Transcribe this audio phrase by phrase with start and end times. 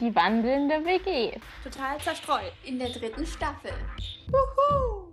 [0.00, 1.38] Die wandelnde WG.
[1.62, 2.54] Total zerstreut.
[2.64, 3.70] In der dritten Staffel.
[4.28, 5.10] Wuhu!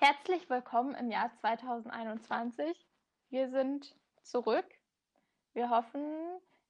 [0.00, 2.84] Herzlich willkommen im Jahr 2021.
[3.30, 4.66] Wir sind zurück.
[5.52, 6.02] Wir hoffen,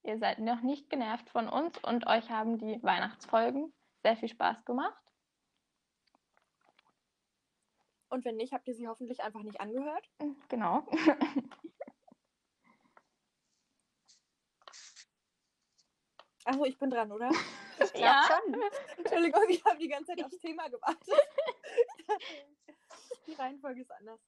[0.02, 3.72] ihr seid noch nicht genervt von uns und euch haben die Weihnachtsfolgen
[4.02, 5.02] sehr viel Spaß gemacht.
[8.10, 10.06] Und wenn nicht, habt ihr sie hoffentlich einfach nicht angehört.
[10.50, 10.86] Genau.
[16.44, 17.30] Achso, ich bin dran, oder?
[17.94, 18.60] ja, schon.
[18.98, 21.14] Entschuldigung, ich habe die ganze Zeit aufs Thema gewartet.
[23.26, 24.20] die Reihenfolge ist anders.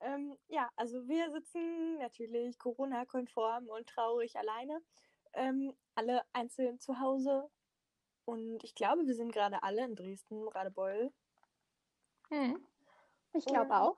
[0.00, 4.82] Ähm, ja, also wir sitzen natürlich Corona-konform und traurig alleine.
[5.32, 7.50] Ähm, alle einzeln zu Hause.
[8.24, 11.12] Und ich glaube, wir sind gerade alle in Dresden, Radebeul.
[12.28, 12.64] Hm.
[13.32, 13.96] Ich glaube auch.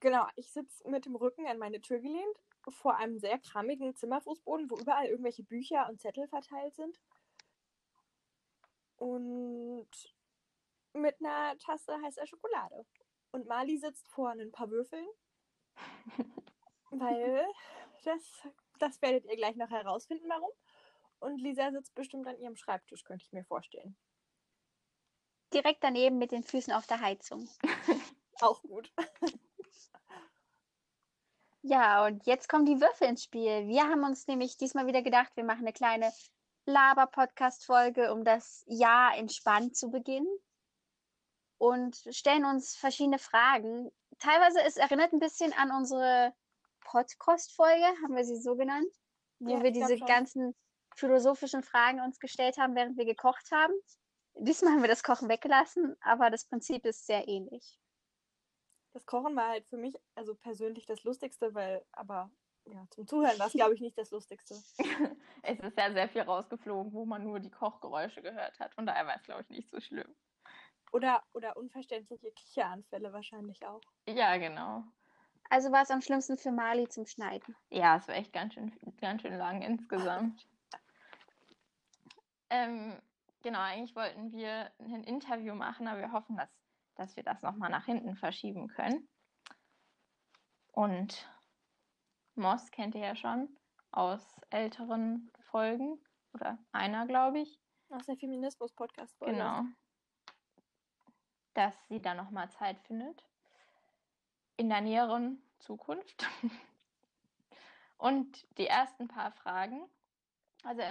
[0.00, 2.36] Genau, ich sitze mit dem Rücken an meine Tür gelehnt,
[2.70, 6.98] vor einem sehr krammigen Zimmerfußboden, wo überall irgendwelche Bücher und Zettel verteilt sind.
[8.96, 9.88] Und
[10.92, 12.84] mit einer Tasse heißer Schokolade.
[13.30, 15.06] Und Mali sitzt vor ein paar Würfeln,
[16.90, 17.46] weil
[18.04, 18.22] das,
[18.78, 20.50] das werdet ihr gleich noch herausfinden, warum.
[21.20, 23.96] Und Lisa sitzt bestimmt an ihrem Schreibtisch, könnte ich mir vorstellen.
[25.52, 27.48] Direkt daneben mit den Füßen auf der Heizung.
[28.40, 28.92] Auch gut.
[31.62, 33.66] Ja, und jetzt kommen die Würfel ins Spiel.
[33.66, 36.12] Wir haben uns nämlich diesmal wieder gedacht, wir machen eine kleine
[36.66, 40.28] Laber-Podcast-Folge, um das Jahr entspannt zu beginnen.
[41.58, 43.90] Und stellen uns verschiedene Fragen.
[44.20, 46.32] Teilweise, es erinnert ein bisschen an unsere
[46.82, 48.92] Podcast-Folge, haben wir sie so genannt,
[49.40, 50.54] wo Ja, wir diese ganzen
[50.94, 53.74] philosophischen Fragen uns gestellt haben, während wir gekocht haben.
[54.34, 57.78] Diesmal haben wir das Kochen weggelassen, aber das Prinzip ist sehr ähnlich.
[58.92, 62.30] Das Kochen war halt für mich, also persönlich das Lustigste, weil, aber
[62.64, 64.54] ja, zum Zuhören war es, glaube ich, nicht das Lustigste.
[65.42, 68.74] Es ist ja sehr viel rausgeflogen, wo man nur die Kochgeräusche gehört hat.
[68.74, 70.14] Von daher war es, glaube ich, nicht so schlimm.
[70.92, 73.80] Oder, oder unverständliche Kicheranfälle wahrscheinlich auch.
[74.06, 74.84] Ja, genau.
[75.50, 77.56] Also war es am schlimmsten für Mali zum Schneiden.
[77.70, 80.46] Ja, es war echt ganz schön, ganz schön lang insgesamt.
[82.50, 83.00] ähm,
[83.42, 86.50] genau, eigentlich wollten wir ein Interview machen, aber wir hoffen, dass,
[86.98, 89.08] dass wir das nochmal nach hinten verschieben können.
[90.72, 91.28] Und
[92.34, 93.48] Moss kennt ihr ja schon
[93.90, 95.98] aus älteren Folgen
[96.34, 97.58] oder einer, glaube ich.
[97.90, 99.18] Aus der Feminismus-Podcast.
[99.20, 99.62] Genau.
[101.54, 103.24] Dass sie da nochmal Zeit findet.
[104.56, 106.26] In der näheren Zukunft.
[107.96, 109.88] Und die ersten paar Fragen.
[110.64, 110.82] Also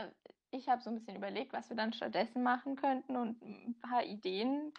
[0.52, 4.04] ich habe so ein bisschen überlegt, was wir dann stattdessen machen könnten und ein paar
[4.04, 4.74] Ideen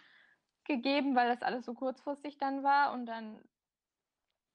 [0.69, 2.93] gegeben, weil das alles so kurzfristig dann war.
[2.93, 3.43] Und dann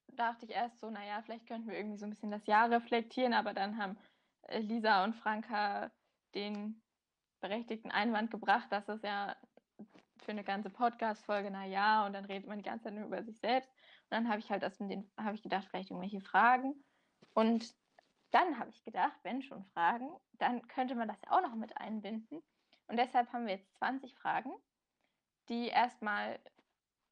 [0.07, 3.33] dachte ich erst so, naja, vielleicht könnten wir irgendwie so ein bisschen das Jahr reflektieren,
[3.33, 3.97] aber dann haben
[4.43, 5.91] äh, Lisa und Franka
[6.33, 6.81] den
[7.41, 9.35] berechtigten Einwand gebracht, dass es ja
[10.23, 13.23] für eine ganze Podcast-Folge, na ja, und dann redet man die ganze Zeit nur über
[13.23, 13.69] sich selbst.
[13.69, 16.83] Und dann habe ich halt das mit den, habe ich gedacht, vielleicht irgendwelche Fragen.
[17.33, 17.75] Und
[18.31, 21.77] dann habe ich gedacht, wenn schon Fragen, dann könnte man das ja auch noch mit
[21.77, 22.41] einbinden.
[22.87, 24.51] Und deshalb haben wir jetzt 20 Fragen,
[25.49, 26.39] die erstmal,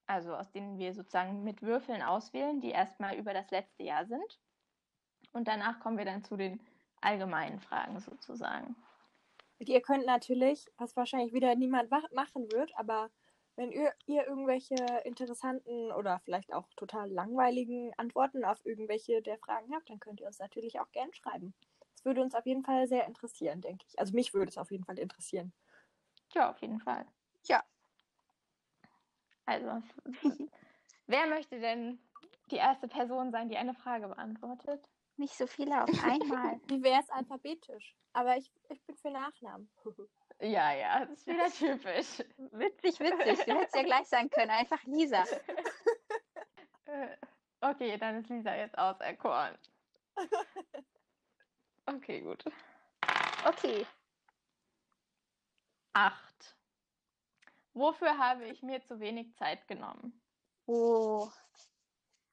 [0.08, 4.40] also aus denen wir sozusagen mit Würfeln auswählen, die erstmal über das letzte Jahr sind.
[5.32, 6.60] Und danach kommen wir dann zu den
[7.02, 8.76] allgemeinen Fragen sozusagen.
[9.60, 13.12] Ihr könnt natürlich, was wahrscheinlich wieder niemand machen wird, aber
[13.56, 19.74] wenn ihr, ihr irgendwelche interessanten oder vielleicht auch total langweiligen Antworten auf irgendwelche der Fragen
[19.74, 21.54] habt, dann könnt ihr uns natürlich auch gern schreiben.
[21.96, 24.00] Das würde uns auf jeden Fall sehr interessieren, denke ich.
[24.00, 25.54] Also mich würde es auf jeden Fall interessieren.
[26.34, 27.06] Ja, auf jeden Fall.
[27.48, 27.64] Ja.
[29.46, 29.84] Also,
[31.08, 32.00] wer möchte denn
[32.52, 34.84] die erste Person sein, die eine Frage beantwortet?
[35.18, 36.60] Nicht so viele auf einmal.
[36.68, 37.96] Wie wäre es alphabetisch?
[38.14, 39.70] Aber ich, ich bin für Nachnamen.
[40.42, 42.20] Ja, ja, das ist wieder typisch.
[42.52, 43.46] witzig, witzig.
[43.46, 45.24] Du hättest ja gleich sagen können, einfach Lisa.
[47.62, 49.58] Okay, dann ist Lisa jetzt auserkoren.
[51.86, 52.44] Okay, gut.
[53.46, 53.86] Okay.
[55.94, 56.33] Acht.
[57.74, 60.22] Wofür habe ich mir zu wenig Zeit genommen?
[60.66, 61.30] Oh.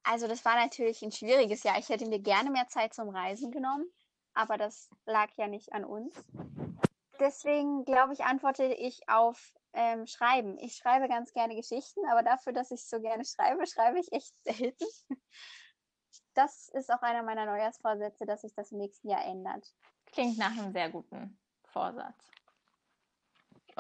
[0.03, 1.79] Also das war natürlich ein schwieriges Jahr.
[1.79, 3.87] Ich hätte mir gerne mehr Zeit zum Reisen genommen,
[4.35, 6.15] aber das lag ja nicht an uns.
[7.19, 10.59] Deswegen glaube ich, antworte ich auf ähm, Schreiben.
[10.59, 14.35] Ich schreibe ganz gerne Geschichten, aber dafür, dass ich so gerne schreibe, schreibe ich echt
[14.43, 14.87] selten.
[16.35, 19.67] Das ist auch einer meiner Neujahrsvorsätze, dass sich das im nächsten Jahr ändert.
[20.07, 22.31] Klingt nach einem sehr guten Vorsatz.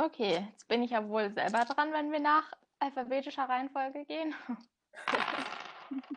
[0.00, 4.34] Okay, jetzt bin ich ja wohl selber dran, wenn wir nach alphabetischer Reihenfolge gehen.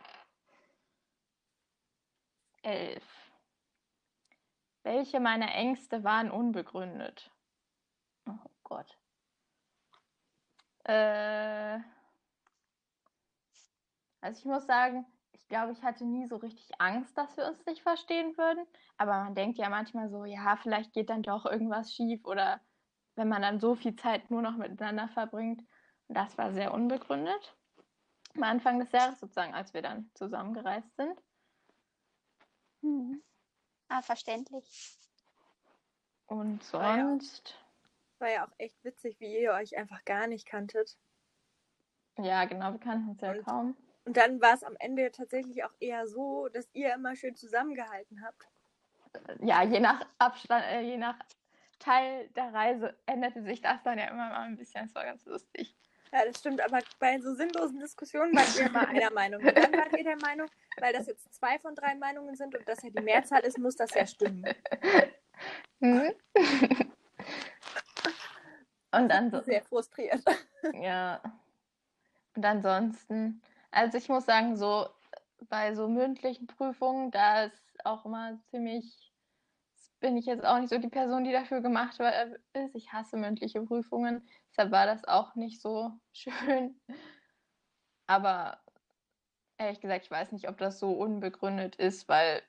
[2.62, 3.04] Elf.
[4.84, 7.30] Welche meiner Ängste waren unbegründet?
[8.26, 8.98] Oh Gott.
[10.86, 11.80] Äh,
[14.22, 17.66] also ich muss sagen, ich glaube, ich hatte nie so richtig Angst, dass wir uns
[17.66, 18.66] nicht verstehen würden.
[18.98, 22.62] Aber man denkt ja manchmal so, ja, vielleicht geht dann doch irgendwas schief oder
[23.16, 25.62] wenn man dann so viel Zeit nur noch miteinander verbringt.
[26.08, 27.56] Und das war sehr unbegründet.
[28.36, 31.22] Am Anfang des Jahres sozusagen, als wir dann zusammengereist sind.
[32.82, 33.24] Hm.
[33.90, 34.98] Ah, verständlich.
[36.26, 37.60] Und War ja sonst,
[38.20, 40.98] War ja auch echt witzig, wie ihr euch einfach gar nicht kanntet.
[42.18, 43.78] ja, genau, wir kannten uns ja Und- kaum.
[44.06, 48.22] Und dann war es am Ende tatsächlich auch eher so, dass ihr immer schön zusammengehalten
[48.26, 48.48] habt.
[49.42, 51.18] Ja, je nach Abstand, äh, je nach
[51.80, 54.86] Teil der Reise änderte sich das dann ja immer mal ein bisschen.
[54.86, 55.76] Das war ganz lustig.
[56.12, 59.44] Ja, das stimmt, aber bei so sinnlosen Diskussionen wart ihr immer einer Meinung.
[59.44, 60.48] Und dann wart ihr der Meinung,
[60.80, 63.76] weil das jetzt zwei von drei Meinungen sind und das ja die Mehrzahl ist, muss
[63.76, 64.46] das ja stimmen.
[65.80, 66.14] Mhm.
[68.92, 70.24] Und dann so, Sehr frustriert.
[70.74, 71.20] ja.
[72.36, 73.42] Und ansonsten,
[73.72, 74.88] also ich muss sagen, so
[75.50, 79.13] bei so mündlichen Prüfungen, da ist auch immer ziemlich,
[80.04, 82.12] bin ich jetzt auch nicht so die Person, die dafür gemacht wa-
[82.52, 82.76] ist.
[82.76, 86.80] Ich hasse mündliche Prüfungen, deshalb war das auch nicht so schön.
[88.06, 88.60] Aber
[89.58, 92.44] ehrlich gesagt, ich weiß nicht, ob das so unbegründet ist, weil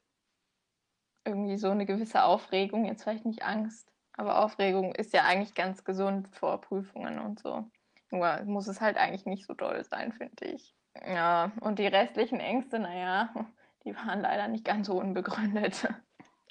[1.25, 5.85] irgendwie so eine gewisse Aufregung, jetzt vielleicht nicht Angst, aber Aufregung ist ja eigentlich ganz
[5.85, 7.71] gesund vor Prüfungen und so.
[8.11, 10.75] Nur muss es halt eigentlich nicht so doll sein, finde ich.
[11.07, 13.33] Ja, und die restlichen Ängste, naja,
[13.85, 15.89] die waren leider nicht ganz so unbegründet.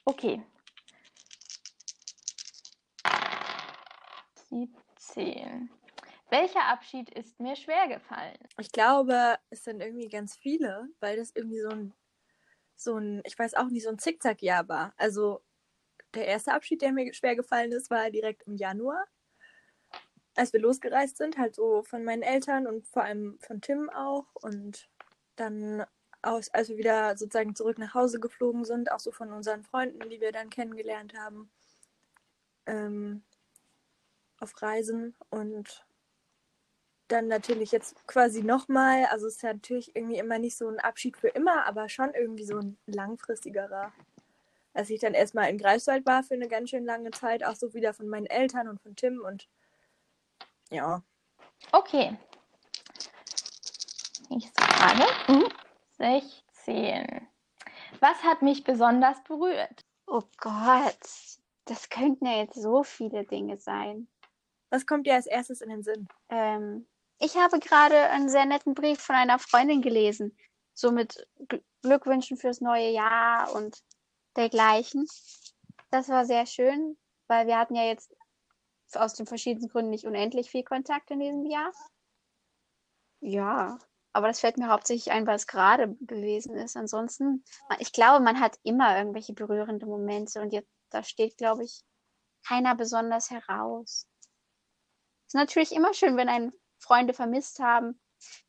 [0.05, 0.41] Okay.
[4.53, 5.69] 17.
[6.29, 8.37] Welcher Abschied ist mir schwer gefallen?
[8.59, 11.93] Ich glaube, es sind irgendwie ganz viele, weil das irgendwie so ein,
[12.75, 14.93] so ein, ich weiß auch nicht, so ein Zickzack-Jahr war.
[14.97, 15.41] Also
[16.13, 19.05] der erste Abschied, der mir schwer gefallen ist, war direkt im Januar,
[20.35, 24.25] als wir losgereist sind, halt so von meinen Eltern und vor allem von Tim auch.
[24.33, 24.89] Und
[25.35, 25.85] dann,
[26.21, 30.09] aus, als wir wieder sozusagen zurück nach Hause geflogen sind, auch so von unseren Freunden,
[30.09, 31.51] die wir dann kennengelernt haben,
[32.65, 33.23] ähm,
[34.43, 35.85] auf Reisen und
[37.07, 40.79] dann natürlich jetzt quasi nochmal, also es ist ja natürlich irgendwie immer nicht so ein
[40.79, 43.91] Abschied für immer, aber schon irgendwie so ein langfristigerer.
[44.73, 47.73] Als ich dann erstmal in Greifswald war für eine ganz schön lange Zeit, auch so
[47.73, 49.47] wieder von meinen Eltern und von Tim und
[50.71, 51.03] ja,
[51.71, 52.17] Okay.
[54.29, 55.05] Nächste Frage.
[55.27, 55.47] Mhm.
[55.97, 57.27] 16.
[57.99, 59.85] Was hat mich besonders berührt?
[60.07, 60.97] Oh Gott,
[61.65, 64.07] das könnten ja jetzt so viele Dinge sein.
[64.73, 66.07] Was kommt dir als erstes in den Sinn?
[66.29, 66.87] Ähm,
[67.19, 70.35] ich habe gerade einen sehr netten Brief von einer Freundin gelesen,
[70.73, 73.83] so mit Gl- Glückwünschen fürs neue Jahr und
[74.35, 75.07] dergleichen.
[75.91, 76.97] Das war sehr schön,
[77.27, 78.15] weil wir hatten ja jetzt
[78.95, 81.71] aus den verschiedensten Gründen nicht unendlich viel Kontakt in diesem Jahr.
[83.19, 83.77] Ja,
[84.11, 86.75] aber das fällt mir hauptsächlich ein, weil es gerade gewesen ist.
[86.75, 87.43] Ansonsten,
[87.77, 91.83] ich glaube, man hat immer irgendwelche berührende Momente und jetzt, da steht, glaube ich,
[92.47, 94.07] keiner besonders heraus.
[95.33, 97.99] Ist natürlich immer schön, wenn einen Freunde vermisst haben.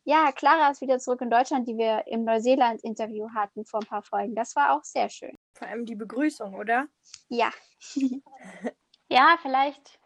[0.04, 4.02] Ja, Clara ist wieder zurück in Deutschland, die wir im Neuseeland-Interview hatten vor ein paar
[4.02, 4.34] Folgen.
[4.34, 5.34] Das war auch sehr schön.
[5.54, 6.86] Vor allem die Begrüßung, oder?
[7.28, 7.50] Ja,
[9.08, 9.98] Ja, vielleicht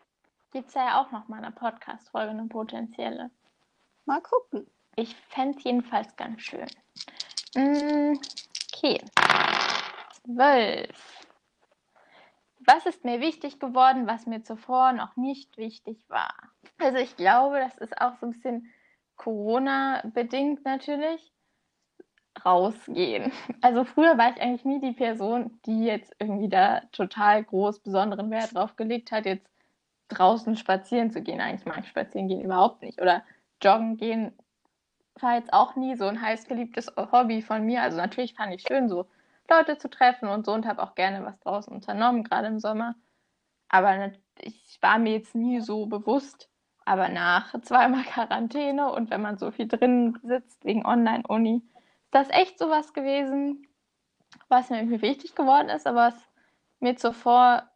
[0.53, 3.33] gibt es ja auch noch mal eine Podcast-Folge, eine potenzielle.
[4.05, 4.71] mal gucken.
[4.95, 6.67] Ich fände es jedenfalls ganz schön.
[7.57, 8.21] Mm,
[8.73, 9.01] Okay.
[10.27, 11.18] 12.
[12.61, 16.35] Was ist mir wichtig geworden, was mir zuvor noch nicht wichtig war?
[16.79, 18.73] Also ich glaube, das ist auch so ein bisschen
[19.17, 21.33] Corona-bedingt natürlich.
[22.45, 23.33] Rausgehen.
[23.61, 28.31] Also früher war ich eigentlich nie die Person, die jetzt irgendwie da total groß besonderen
[28.31, 29.51] Wert drauf gelegt hat, jetzt
[30.09, 31.41] draußen spazieren zu gehen.
[31.41, 33.01] Eigentlich mag ich spazieren gehen überhaupt nicht.
[33.01, 33.25] Oder
[33.63, 34.33] joggen gehen
[35.21, 37.83] war jetzt auch nie so ein heiß geliebtes Hobby von mir.
[37.83, 39.07] Also natürlich fand ich schön, so
[39.51, 42.95] Leute zu treffen und so und habe auch gerne was draußen unternommen, gerade im Sommer.
[43.69, 46.49] Aber ich war mir jetzt nie so bewusst.
[46.85, 51.63] Aber nach zweimal Quarantäne und wenn man so viel drin sitzt wegen Online-Uni,
[52.05, 53.67] ist das echt sowas gewesen,
[54.49, 56.15] was mir irgendwie wichtig geworden ist, aber was
[56.81, 57.69] mir zuvor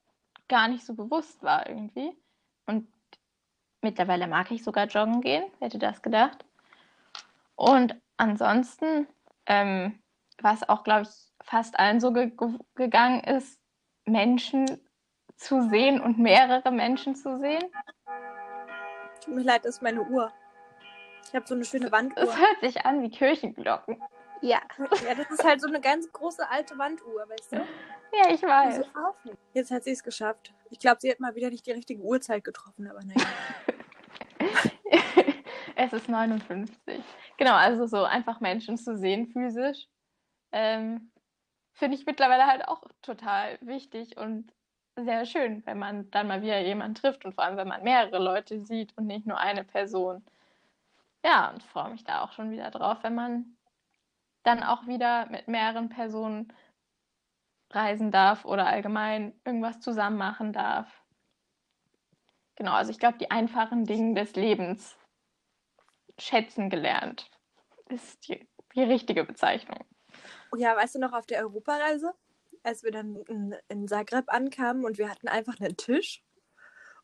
[0.48, 2.16] gar nicht so bewusst war irgendwie.
[2.66, 2.88] Und
[3.82, 6.44] mittlerweile mag ich sogar joggen gehen, hätte das gedacht.
[7.54, 9.06] Und ansonsten,
[9.46, 10.01] ähm,
[10.40, 13.60] was auch, glaube ich, fast allen so ge ge gegangen ist,
[14.04, 14.66] Menschen
[15.36, 17.64] zu sehen und mehrere Menschen zu sehen.
[19.24, 20.32] Tut mir leid, das ist meine Uhr.
[21.28, 22.22] Ich habe so eine schöne Wanduhr.
[22.22, 24.02] Es hört sich an wie Kirchenglocken.
[24.40, 24.60] Ja.
[25.06, 27.56] Ja, das ist halt so eine ganz große alte Wanduhr, weißt du?
[27.56, 28.82] Ja, ich weiß.
[29.54, 30.52] Jetzt hat sie es geschafft.
[30.70, 33.26] Ich glaube, sie hat mal wieder nicht die richtige Uhrzeit getroffen, aber naja.
[35.76, 37.02] es ist 59.
[37.38, 39.88] Genau, also so einfach Menschen zu sehen physisch,
[40.52, 41.10] ähm,
[41.72, 44.52] finde ich mittlerweile halt auch total wichtig und
[44.96, 48.18] sehr schön, wenn man dann mal wieder jemanden trifft und vor allem, wenn man mehrere
[48.18, 50.24] Leute sieht und nicht nur eine Person.
[51.24, 53.56] Ja, und freue mich da auch schon wieder drauf, wenn man
[54.42, 56.52] dann auch wieder mit mehreren Personen
[57.70, 61.02] reisen darf oder allgemein irgendwas zusammen machen darf.
[62.56, 64.98] Genau, also ich glaube, die einfachen Dinge des Lebens
[66.18, 67.30] schätzen gelernt
[67.88, 69.84] ist die, die richtige Bezeichnung.
[70.56, 72.12] Ja, weißt du noch, auf der Europareise,
[72.62, 76.22] als wir dann in, in Zagreb ankamen und wir hatten einfach einen Tisch.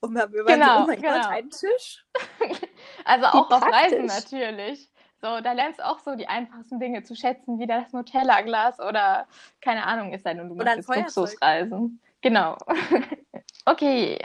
[0.00, 1.28] Und wir waren Genau, so, oh mein Gott, genau.
[1.28, 2.04] ein Tisch?
[3.04, 4.30] Also auch auf Reisen praktisch.
[4.30, 4.90] natürlich.
[5.20, 9.26] So, da lernst du auch so die einfachsten Dinge zu schätzen, wie das Nutella-Glas oder
[9.60, 11.16] keine Ahnung ist denn und du Oder machst jetzt.
[11.16, 12.00] Luxusreisen.
[12.20, 12.56] Genau.
[13.66, 14.18] okay.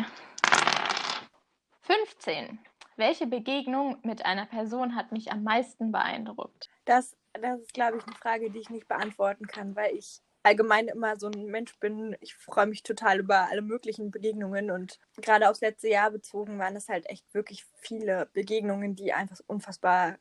[1.81, 2.59] 15.
[2.95, 6.69] Welche Begegnung mit einer Person hat mich am meisten beeindruckt?
[6.85, 10.87] Das, das ist, glaube ich, eine Frage, die ich nicht beantworten kann, weil ich allgemein
[10.87, 12.15] immer so ein Mensch bin.
[12.19, 16.75] Ich freue mich total über alle möglichen Begegnungen und gerade aufs letzte Jahr bezogen waren
[16.75, 20.17] es halt echt wirklich viele Begegnungen, die einfach unfassbar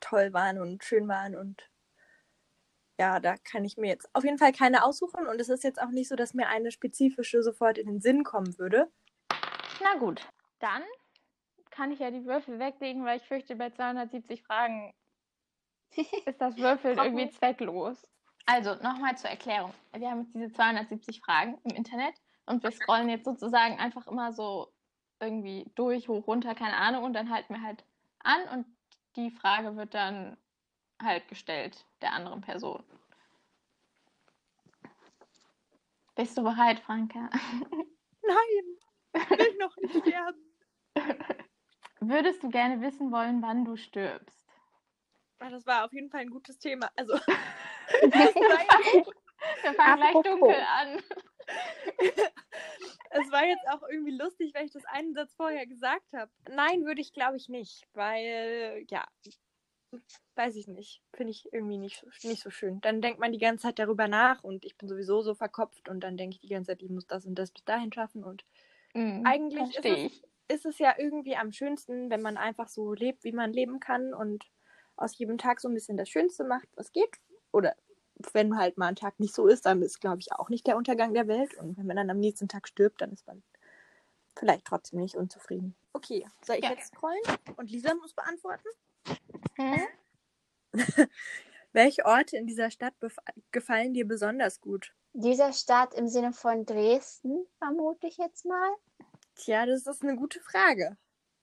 [0.00, 1.70] toll waren und schön waren und
[2.98, 5.80] ja, da kann ich mir jetzt auf jeden Fall keine aussuchen und es ist jetzt
[5.80, 8.90] auch nicht so, dass mir eine spezifische sofort in den Sinn kommen würde.
[9.82, 10.82] Na gut, dann
[11.70, 14.92] kann ich ja die Würfel weglegen, weil ich fürchte, bei 270 Fragen
[16.26, 18.06] ist das Würfeln irgendwie zwecklos.
[18.46, 19.72] Also, nochmal zur Erklärung.
[19.92, 22.14] Wir haben jetzt diese 270 Fragen im Internet
[22.46, 24.72] und wir scrollen jetzt sozusagen einfach immer so
[25.20, 27.84] irgendwie durch, hoch, runter, keine Ahnung, und dann halten wir halt
[28.20, 28.66] an und
[29.16, 30.36] die Frage wird dann
[31.02, 32.82] halt gestellt der anderen Person.
[36.14, 37.30] Bist du bereit, Franka?
[38.22, 38.64] Nein,
[39.14, 40.38] ich will noch nicht sterben.
[42.00, 44.39] Würdest du gerne wissen wollen, wann du stirbst?
[45.40, 46.90] Ah, Das war auf jeden Fall ein gutes Thema.
[46.96, 47.14] Also,
[49.62, 50.98] Wir fangen gleich dunkel an.
[53.10, 56.30] es war jetzt auch irgendwie lustig, weil ich das einen Satz vorher gesagt habe.
[56.48, 59.06] Nein, würde ich glaube ich nicht, weil, ja,
[60.36, 61.02] weiß ich nicht.
[61.14, 62.80] Finde ich irgendwie nicht, nicht so schön.
[62.80, 66.00] Dann denkt man die ganze Zeit darüber nach und ich bin sowieso so verkopft und
[66.00, 68.44] dann denke ich die ganze Zeit, ich muss das und das bis dahin schaffen und
[68.94, 73.22] Mhm, Eigentlich ist es- ist es ja irgendwie am schönsten, wenn man einfach so lebt,
[73.22, 74.46] wie man leben kann und
[75.00, 77.18] aus jedem Tag so ein bisschen das Schönste macht, was geht.
[77.52, 77.74] Oder
[78.32, 80.76] wenn halt mal ein Tag nicht so ist, dann ist, glaube ich, auch nicht der
[80.76, 81.54] Untergang der Welt.
[81.54, 83.42] Und wenn man dann am nächsten Tag stirbt, dann ist man
[84.36, 85.74] vielleicht trotzdem nicht unzufrieden.
[85.92, 86.70] Okay, soll ich Ja.
[86.70, 87.20] jetzt scrollen?
[87.56, 88.68] Und Lisa muss beantworten.
[89.56, 89.86] Hm?
[91.72, 92.94] Welche Orte in dieser Stadt
[93.52, 94.92] gefallen dir besonders gut?
[95.12, 98.70] Dieser Stadt im Sinne von Dresden, vermute ich jetzt mal.
[99.34, 100.96] Tja, das ist eine gute Frage.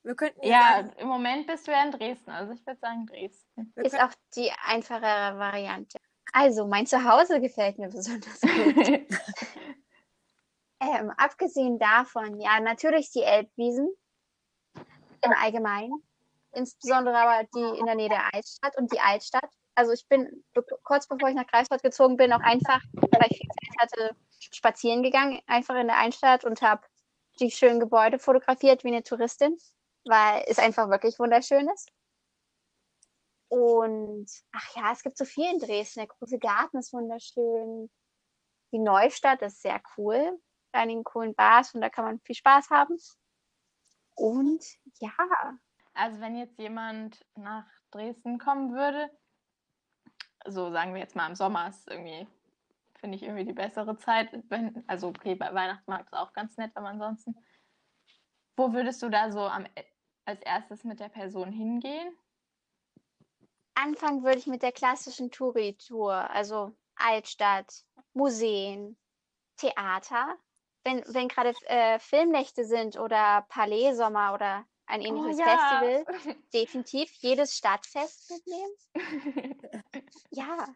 [0.07, 3.05] Wir könnten Ja, sagen, im Moment bist du ja in Dresden, also ich würde sagen
[3.07, 3.73] Dresden.
[3.75, 5.97] wir Ist auch die einfachere Variante.
[6.31, 9.05] Also, mein Zuhause gefällt mir besonders gut.
[10.79, 13.89] Ähm, abgesehen davon, ja, natürlich die Elbwiesen
[14.75, 16.03] im Allgemeinen.
[16.51, 19.49] Insbesondere aber die in der Nähe der Altstadt und die Altstadt.
[19.73, 23.39] Also ich bin be- kurz bevor ich nach Greifswald gezogen bin, auch einfach, weil ich
[23.39, 26.85] viel Zeit hatte, spazieren gegangen, einfach in der Altstadt und habe
[27.39, 29.57] die schönen Gebäude fotografiert wie eine Touristin,
[30.07, 31.91] weil es einfach wirklich wunderschön ist.
[33.49, 35.99] Und ach ja, es gibt so viel in Dresden.
[35.99, 37.89] Der große Garten ist wunderschön.
[38.71, 40.39] Die Neustadt ist sehr cool.
[40.73, 42.97] Einigen coolen Bars und da kann man viel Spaß haben.
[44.15, 44.63] Und
[44.99, 45.11] ja,
[45.93, 49.09] Also wenn jetzt jemand nach Dresden kommen würde,
[50.45, 52.27] so sagen wir jetzt mal im Sommer ist irgendwie,
[52.99, 54.29] finde ich irgendwie die bessere Zeit.
[54.49, 57.35] Wenn, also okay, bei Weihnachtsmarkt ist auch ganz nett, aber ansonsten.
[58.55, 59.67] Wo würdest du da so am,
[60.27, 62.15] als erstes mit der Person hingehen?
[63.77, 66.13] anfangen würde ich mit der klassischen Touri-Tour.
[66.13, 68.97] Also Altstadt, Museen,
[69.57, 70.37] Theater.
[70.83, 75.57] Wenn, wenn gerade äh, Filmnächte sind oder Palais-Sommer oder ein ähnliches Oh ja.
[75.57, 76.05] Festival,
[76.53, 78.73] definitiv jedes Stadtfest mitnehmen.
[80.29, 80.67] Ja,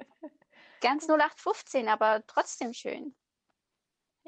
[0.79, 3.15] ganz 0815, aber trotzdem schön.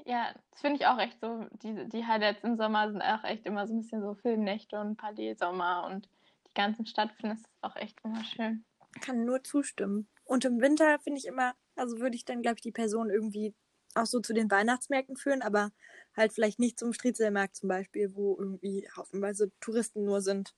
[0.06, 1.46] Ja, das finde ich auch echt so.
[1.64, 4.98] Die, die Highlights im Sommer sind auch echt immer so ein bisschen so Filmnächte und
[4.98, 6.10] Palais-Sommer und
[6.48, 8.66] die ganzen Stadtfinden ist auch echt wunderschön.
[9.02, 10.10] kann nur zustimmen.
[10.26, 13.56] Und im Winter finde ich immer, also würde ich dann, glaube ich, die Person irgendwie
[13.96, 15.72] auch so zu den Weihnachtsmärkten führen, aber
[16.16, 20.54] halt vielleicht nicht zum Striezelmarkt zum Beispiel, wo irgendwie haufenweise Touristen nur sind.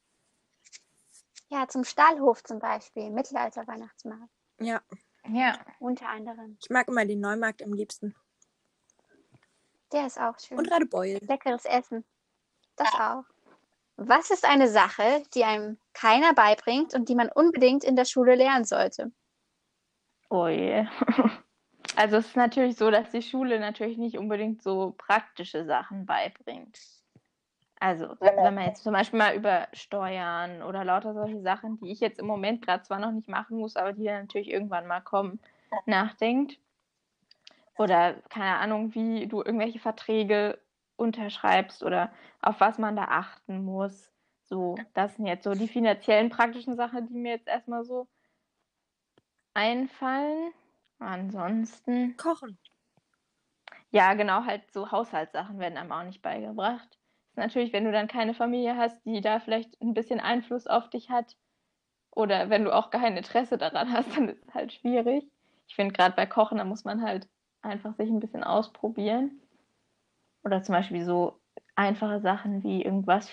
[1.49, 4.31] Ja, zum Stahlhof zum Beispiel, Mittelalter-Weihnachtsmarkt.
[4.59, 4.81] Ja,
[5.27, 5.59] Ja.
[5.79, 6.57] Unter anderem.
[6.61, 8.15] Ich mag immer den Neumarkt am liebsten.
[9.95, 10.57] Der ist auch schön.
[10.57, 11.19] Und Radebeul.
[11.21, 12.03] Leckeres Essen.
[12.75, 13.23] Das auch.
[13.95, 18.35] Was ist eine Sache, die einem keiner beibringt und die man unbedingt in der Schule
[18.35, 19.11] lernen sollte?
[20.29, 20.85] Oh je.
[21.97, 26.77] Also es ist natürlich so, dass die Schule natürlich nicht unbedingt so praktische Sachen beibringt.
[27.79, 32.01] Also wenn man jetzt zum Beispiel mal über Steuern oder lauter solche Sachen, die ich
[32.01, 34.99] jetzt im Moment gerade zwar noch nicht machen muss, aber die dann natürlich irgendwann mal
[34.99, 35.39] kommen,
[35.85, 36.59] nachdenkt.
[37.77, 40.60] Oder keine Ahnung, wie du irgendwelche Verträge
[40.96, 44.12] unterschreibst oder auf was man da achten muss.
[44.44, 48.08] So, das sind jetzt so die finanziellen praktischen Sachen, die mir jetzt erstmal so
[49.53, 50.53] einfallen.
[51.00, 52.15] Ansonsten.
[52.15, 52.58] Kochen.
[53.91, 56.98] Ja, genau, halt so Haushaltssachen werden einem auch nicht beigebracht.
[57.29, 60.89] Ist natürlich, wenn du dann keine Familie hast, die da vielleicht ein bisschen Einfluss auf
[60.89, 61.36] dich hat,
[62.12, 65.25] oder wenn du auch kein Interesse daran hast, dann ist es halt schwierig.
[65.67, 67.27] Ich finde, gerade bei Kochen, da muss man halt
[67.65, 69.41] einfach sich ein bisschen ausprobieren.
[70.43, 71.39] Oder zum Beispiel so
[71.75, 73.29] einfache Sachen wie irgendwas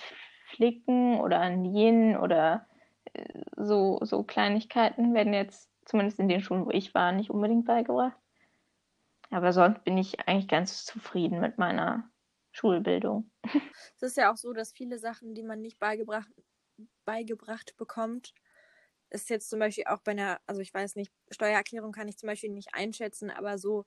[0.46, 2.66] flicken oder nähen oder
[3.12, 7.66] äh, so, so Kleinigkeiten werden jetzt zumindest in den Schulen, wo ich war, nicht unbedingt
[7.66, 8.16] beigebracht.
[9.30, 12.10] Aber sonst bin ich eigentlich ganz zufrieden mit meiner
[12.52, 13.30] Schulbildung.
[13.96, 16.28] Es ist ja auch so, dass viele Sachen, die man nicht beigebracht,
[17.04, 18.34] beigebracht bekommt,
[19.10, 22.26] ist jetzt zum Beispiel auch bei einer, also ich weiß nicht, Steuererklärung kann ich zum
[22.26, 23.84] Beispiel nicht einschätzen, aber so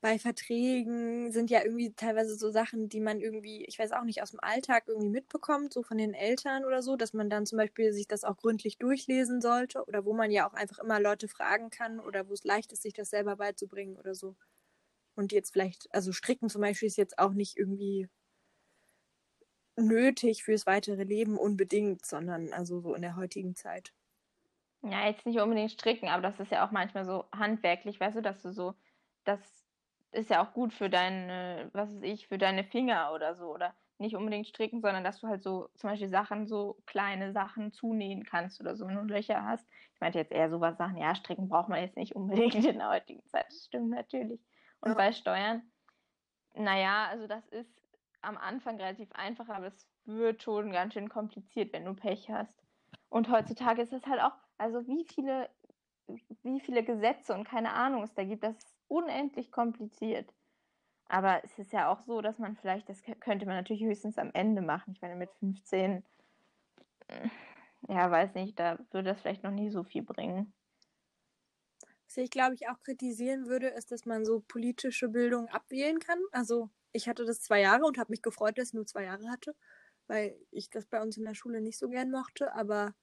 [0.00, 4.22] bei Verträgen sind ja irgendwie teilweise so Sachen, die man irgendwie, ich weiß auch nicht,
[4.22, 7.58] aus dem Alltag irgendwie mitbekommt, so von den Eltern oder so, dass man dann zum
[7.58, 11.28] Beispiel sich das auch gründlich durchlesen sollte oder wo man ja auch einfach immer Leute
[11.28, 14.36] fragen kann oder wo es leicht ist, sich das selber beizubringen oder so.
[15.16, 18.08] Und jetzt vielleicht, also Stricken zum Beispiel ist jetzt auch nicht irgendwie
[19.78, 23.94] nötig fürs weitere Leben unbedingt, sondern also so in der heutigen Zeit.
[24.82, 28.22] Ja, jetzt nicht unbedingt stricken, aber das ist ja auch manchmal so handwerklich, weißt du,
[28.22, 28.74] dass du so
[29.24, 29.65] das
[30.16, 33.46] ist ja auch gut für deine, was weiß ich, für deine Finger oder so.
[33.46, 37.72] Oder nicht unbedingt stricken, sondern dass du halt so zum Beispiel Sachen, so kleine Sachen
[37.72, 39.66] zunähen kannst oder so, wenn du Löcher hast.
[39.94, 42.90] Ich meinte jetzt eher sowas Sachen, ja, stricken braucht man jetzt nicht unbedingt in der
[42.90, 43.46] heutigen Zeit.
[43.48, 44.40] Das stimmt natürlich.
[44.80, 44.94] Und ja.
[44.94, 45.62] bei Steuern,
[46.54, 47.70] naja, also das ist
[48.20, 52.54] am Anfang relativ einfach, aber es wird schon ganz schön kompliziert, wenn du Pech hast.
[53.08, 55.48] Und heutzutage ist es halt auch, also wie viele,
[56.42, 60.32] wie viele Gesetze und keine Ahnung es da gibt, das unendlich kompliziert.
[61.08, 64.30] Aber es ist ja auch so, dass man vielleicht, das könnte man natürlich höchstens am
[64.34, 64.92] Ende machen.
[64.92, 66.04] Ich meine, mit 15,
[67.08, 67.28] äh,
[67.88, 70.52] ja, weiß nicht, da würde das vielleicht noch nie so viel bringen.
[72.08, 76.18] Was ich, glaube ich, auch kritisieren würde, ist, dass man so politische Bildung abwählen kann.
[76.32, 79.28] Also, ich hatte das zwei Jahre und habe mich gefreut, dass ich nur zwei Jahre
[79.30, 79.54] hatte,
[80.06, 82.94] weil ich das bei uns in der Schule nicht so gern mochte, aber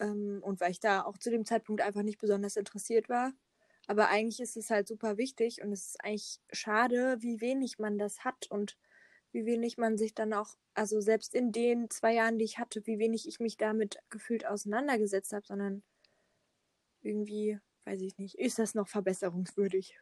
[0.00, 3.32] ähm, und weil ich da auch zu dem Zeitpunkt einfach nicht besonders interessiert war.
[3.86, 7.98] Aber eigentlich ist es halt super wichtig und es ist eigentlich schade, wie wenig man
[7.98, 8.76] das hat und
[9.32, 12.86] wie wenig man sich dann auch, also selbst in den zwei Jahren, die ich hatte,
[12.86, 15.82] wie wenig ich mich damit gefühlt auseinandergesetzt habe, sondern
[17.00, 19.98] irgendwie, weiß ich nicht, ist das noch verbesserungswürdig.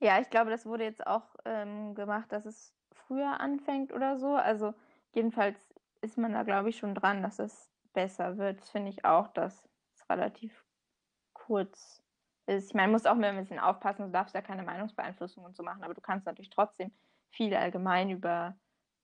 [0.00, 4.34] Ja, ich glaube, das wurde jetzt auch ähm, gemacht, dass es früher anfängt oder so.
[4.34, 4.74] Also
[5.14, 5.58] jedenfalls
[6.00, 8.60] ist man da, glaube ich, schon dran, dass es besser wird.
[8.60, 10.64] Das finde ich auch, dass es relativ
[11.32, 12.02] kurz
[12.46, 12.68] ist.
[12.68, 15.62] Ich meine, musst auch mal ein bisschen aufpassen, du darfst ja keine Meinungsbeeinflussung und so
[15.62, 16.92] machen, aber du kannst natürlich trotzdem
[17.30, 18.56] viel allgemein über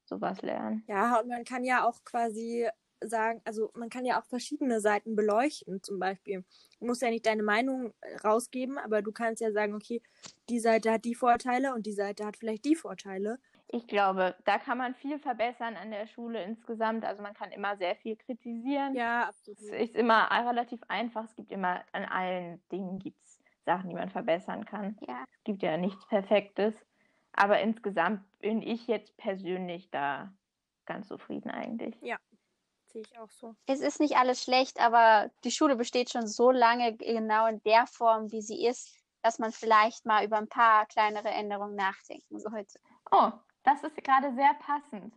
[0.05, 0.85] sowas lernen.
[0.89, 2.69] Ja, und man kann ja auch quasi
[3.01, 6.45] sagen, also man kann ja auch verschiedene Seiten beleuchten, zum Beispiel.
[6.79, 7.93] Du musst ja nicht deine Meinung
[8.25, 10.03] rausgeben, aber du kannst ja sagen, okay,
[10.49, 13.39] die Seite hat die Vorteile und die Seite hat vielleicht die Vorteile.
[13.75, 17.05] Ich glaube, da kann man viel verbessern an der Schule insgesamt.
[17.05, 18.95] Also man kann immer sehr viel kritisieren.
[18.95, 19.59] Ja, absolut.
[19.61, 21.25] Es ist immer relativ einfach.
[21.25, 23.32] Es gibt immer an allen Dingen gibt's
[23.65, 24.97] Sachen, die man verbessern kann.
[25.07, 25.25] Ja.
[25.33, 26.75] Es gibt ja nichts Perfektes.
[27.33, 30.33] Aber insgesamt bin ich jetzt persönlich da
[30.85, 31.97] ganz zufrieden eigentlich.
[32.03, 32.19] Ja,
[32.87, 33.55] sehe ich auch so.
[33.67, 37.87] Es ist nicht alles schlecht, aber die Schule besteht schon so lange genau in der
[37.87, 42.79] Form, wie sie ist, dass man vielleicht mal über ein paar kleinere Änderungen nachdenken sollte.
[43.11, 43.31] Oh,
[43.63, 45.15] das ist gerade sehr passend.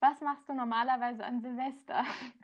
[0.00, 2.04] Was machst du normalerweise an Silvester?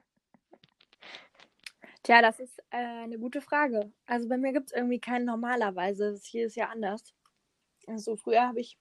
[2.07, 3.91] Tja, das ist äh, eine gute Frage.
[4.07, 6.13] Also bei mir gibt es irgendwie keinen normalerweise.
[6.13, 7.03] Das hier ist ja anders.
[7.89, 8.79] Also früher habe ich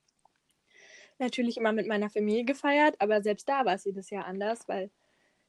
[1.18, 4.92] natürlich immer mit meiner Familie gefeiert, aber selbst da war es jedes Jahr anders, weil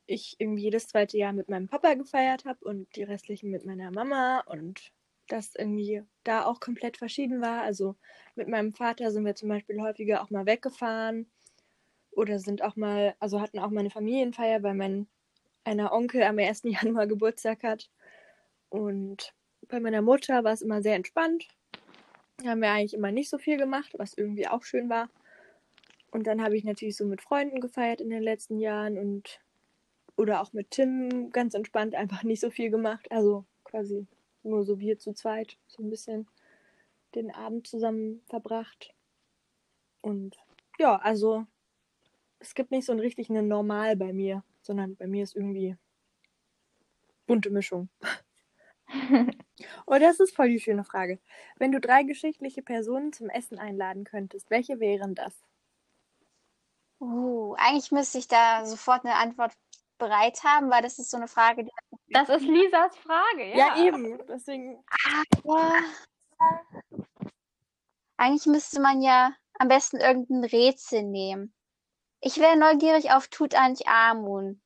[0.06, 3.90] ich irgendwie jedes zweite Jahr mit meinem Papa gefeiert habe und die restlichen mit meiner
[3.90, 4.90] Mama und
[5.28, 7.60] das irgendwie da auch komplett verschieden war.
[7.60, 7.94] Also
[8.36, 11.30] mit meinem Vater sind wir zum Beispiel häufiger auch mal weggefahren
[12.10, 15.08] oder sind auch mal, also hatten auch mal eine Familienfeier, weil mein
[15.66, 16.62] einer Onkel am 1.
[16.64, 17.90] Januar Geburtstag hat.
[18.68, 19.34] Und
[19.68, 21.48] bei meiner Mutter war es immer sehr entspannt.
[22.38, 25.08] Da haben wir eigentlich immer nicht so viel gemacht, was irgendwie auch schön war.
[26.10, 29.40] Und dann habe ich natürlich so mit Freunden gefeiert in den letzten Jahren und
[30.16, 33.06] oder auch mit Tim ganz entspannt einfach nicht so viel gemacht.
[33.10, 34.06] Also quasi
[34.42, 36.26] nur so wir zu zweit, so ein bisschen
[37.14, 38.94] den Abend zusammen verbracht.
[40.00, 40.36] Und
[40.78, 41.46] ja, also
[42.38, 45.76] es gibt nicht so ein richtig eine Normal bei mir, sondern bei mir ist irgendwie
[47.26, 47.88] bunte Mischung.
[49.86, 51.18] oh, das ist voll die schöne Frage.
[51.56, 55.34] Wenn du drei geschichtliche Personen zum Essen einladen könntest, welche wären das?
[57.00, 59.52] Uh, eigentlich müsste ich da sofort eine Antwort
[59.98, 61.70] bereit haben, weil das ist so eine Frage, die.
[62.08, 63.76] Das ist Lisas Frage, ja.
[63.76, 64.18] Ja, eben.
[64.28, 64.84] Deswegen.
[65.44, 65.72] Aber
[68.16, 71.52] eigentlich müsste man ja am besten irgendein Rätsel nehmen.
[72.20, 74.60] Ich wäre neugierig auf Tutanchamun,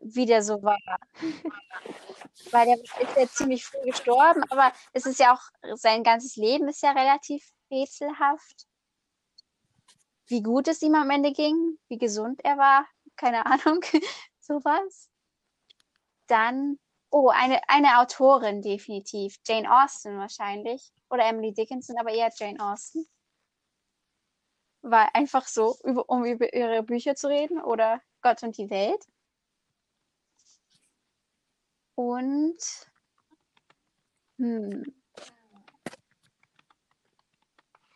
[0.00, 0.78] wie der so war.
[2.50, 6.68] Weil der ist ja ziemlich früh gestorben, aber es ist ja auch, sein ganzes Leben
[6.68, 8.66] ist ja relativ rätselhaft.
[10.26, 13.80] Wie gut es ihm am Ende ging, wie gesund er war, keine Ahnung,
[14.40, 15.10] sowas.
[16.26, 16.78] Dann,
[17.10, 20.92] oh, eine, eine Autorin definitiv, Jane Austen wahrscheinlich.
[21.10, 23.06] Oder Emily Dickinson, aber eher Jane Austen.
[24.86, 29.02] War einfach so, über, um über ihre Bücher zu reden oder Gott und die Welt.
[31.94, 32.58] Und
[34.38, 34.84] hm,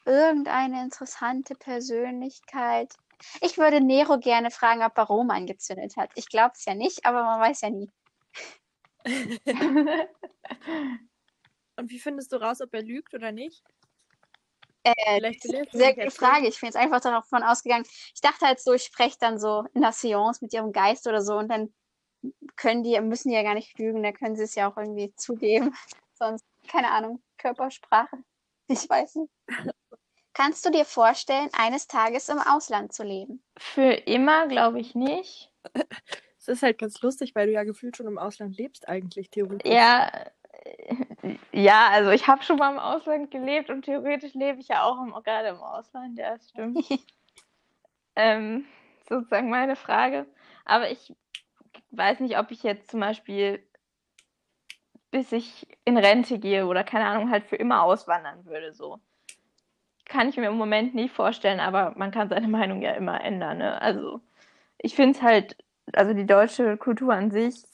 [0.06, 2.94] irgendeine interessante Persönlichkeit.
[3.42, 6.10] Ich würde Nero gerne fragen, ob er Rom angezündet hat.
[6.14, 7.90] Ich glaube es ja nicht, aber man weiß ja nie.
[11.76, 13.62] Und wie findest du raus, ob er lügt oder nicht?
[14.84, 15.32] Äh,
[15.72, 16.48] sehr gute Frage.
[16.48, 17.84] Ich bin jetzt einfach davon ausgegangen.
[18.14, 21.22] Ich dachte halt so, ich spreche dann so in der Seance mit ihrem Geist oder
[21.22, 21.72] so und dann
[22.56, 25.14] können die, müssen die ja gar nicht lügen, da können sie es ja auch irgendwie
[25.16, 25.74] zugeben.
[26.14, 28.18] Sonst, keine Ahnung, Körpersprache.
[28.66, 29.32] Ich weiß nicht.
[30.34, 33.42] Kannst du dir vorstellen, eines Tages im Ausland zu leben?
[33.56, 35.52] Für immer glaube ich nicht.
[36.40, 39.70] Es ist halt ganz lustig, weil du ja gefühlt schon im Ausland lebst, eigentlich theoretisch.
[39.70, 40.10] Ja,
[41.52, 45.00] ja, also ich habe schon mal im Ausland gelebt und theoretisch lebe ich ja auch
[45.02, 46.78] im, gerade im Ausland, ja, das stimmt.
[48.16, 48.66] ähm,
[49.08, 50.26] sozusagen meine Frage.
[50.64, 51.14] Aber ich
[51.90, 53.62] weiß nicht, ob ich jetzt zum Beispiel,
[55.10, 58.72] bis ich in Rente gehe oder keine Ahnung, halt für immer auswandern würde.
[58.72, 58.98] So.
[60.04, 63.58] Kann ich mir im Moment nie vorstellen, aber man kann seine Meinung ja immer ändern.
[63.58, 63.80] Ne?
[63.80, 64.20] Also
[64.78, 65.56] ich finde es halt,
[65.92, 67.64] also die deutsche Kultur an sich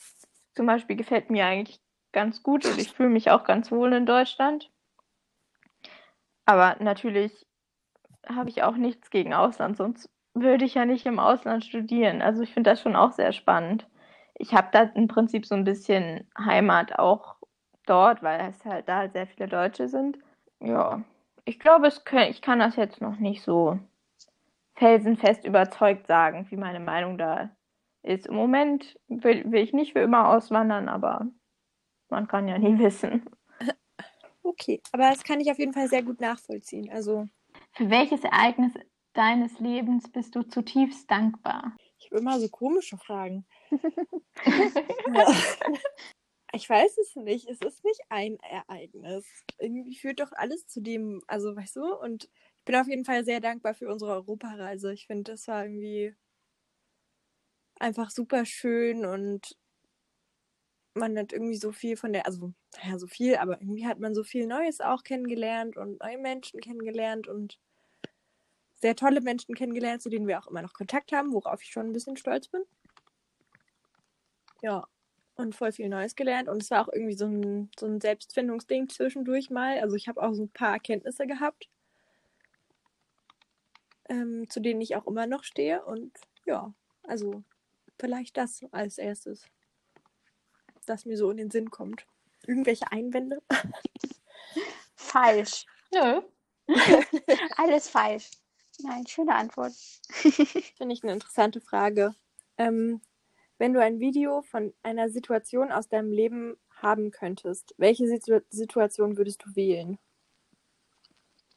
[0.55, 1.81] zum Beispiel gefällt mir eigentlich
[2.15, 4.71] ganz gut und ich fühle mich auch ganz wohl in Deutschland.
[6.47, 7.47] Aber natürlich
[8.27, 12.23] habe ich auch nichts gegen Ausland, sonst würde ich ja nicht im Ausland studieren.
[12.23, 13.87] Also ich finde das schon auch sehr spannend
[14.35, 17.37] ich habe da im Prinzip so ein bisschen Heimat auch
[17.87, 20.19] dort, weil es halt da halt sehr viele Deutsche sind.
[20.61, 21.03] Ja,
[21.45, 23.79] ich glaube, ich kann das jetzt noch nicht so
[24.77, 27.51] felsenfest überzeugt sagen, wie meine Meinung da
[28.03, 28.27] ist.
[28.27, 31.27] Im Moment will, will ich nicht für immer auswandern, aber
[32.15, 33.29] man kann ja nie wissen.
[34.43, 36.91] Okay, aber das kann ich auf jeden Fall sehr gut nachvollziehen.
[36.91, 37.27] Also
[37.73, 38.73] für welches Ereignis
[39.15, 41.75] deines Lebens bist du zutiefst dankbar?
[41.99, 43.47] Ich habe immer so komische Fragen.
[46.57, 47.49] Ich weiß es nicht.
[47.49, 49.27] Es ist nicht ein Ereignis.
[49.59, 53.25] Irgendwie führt doch alles zu dem, also weißt du, und ich bin auf jeden Fall
[53.25, 54.93] sehr dankbar für unsere Europareise.
[54.93, 56.15] Ich finde, das war irgendwie
[57.81, 59.57] einfach super schön und
[60.95, 62.53] man hat irgendwie so viel von der, also,
[62.85, 66.61] ja, so viel, aber irgendwie hat man so viel Neues auch kennengelernt und neue Menschen
[66.61, 67.59] kennengelernt und
[68.75, 71.87] sehr tolle Menschen kennengelernt, zu denen wir auch immer noch Kontakt haben, worauf ich schon
[71.87, 72.63] ein bisschen stolz bin.
[74.63, 74.87] Ja,
[75.37, 76.49] und voll viel Neues gelernt.
[76.49, 79.79] Und es war auch irgendwie so ein, so ein Selbstfindungsding zwischendurch mal.
[79.81, 81.69] Also ich habe auch so ein paar Erkenntnisse gehabt,
[84.09, 85.85] ähm, zu denen ich auch immer noch stehe.
[85.85, 86.13] Und
[86.45, 86.73] ja,
[87.05, 87.43] also
[87.99, 89.47] vielleicht das als erstes,
[90.85, 92.07] das mir so in den Sinn kommt.
[92.47, 93.43] Irgendwelche Einwände?
[94.97, 95.67] Falsch.
[95.93, 96.23] Nö.
[97.57, 98.31] Alles falsch.
[98.83, 99.73] Nein, schöne Antwort.
[100.09, 102.15] Finde ich eine interessante Frage.
[102.59, 103.01] Ähm,
[103.59, 109.17] wenn du ein Video von einer Situation aus deinem Leben haben könntest, welche Situ Situation
[109.17, 109.99] würdest du wählen?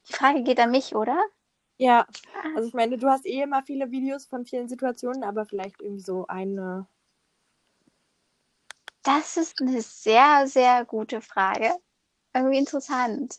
[0.08, 1.22] Die Frage geht an mich, oder?
[1.78, 2.08] Ja,
[2.56, 6.02] also ich meine, du hast eh immer viele Videos von vielen Situationen, aber vielleicht irgendwie
[6.02, 6.88] so eine.
[9.08, 11.72] Das ist eine sehr, sehr gute Frage.
[12.34, 13.38] Irgendwie interessant.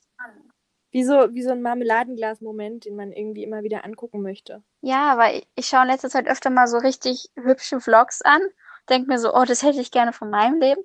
[0.90, 4.62] Wie so, wie so ein Marmeladenglas-Moment, den man irgendwie immer wieder angucken möchte.
[4.81, 8.40] Ja, aber ich, ich schaue in letzter Zeit öfter mal so richtig hübsche Vlogs an.
[8.88, 10.81] Denke mir so, oh, das hätte ich gerne von meinem Leben.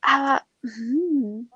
[0.00, 1.50] Aber Mhm.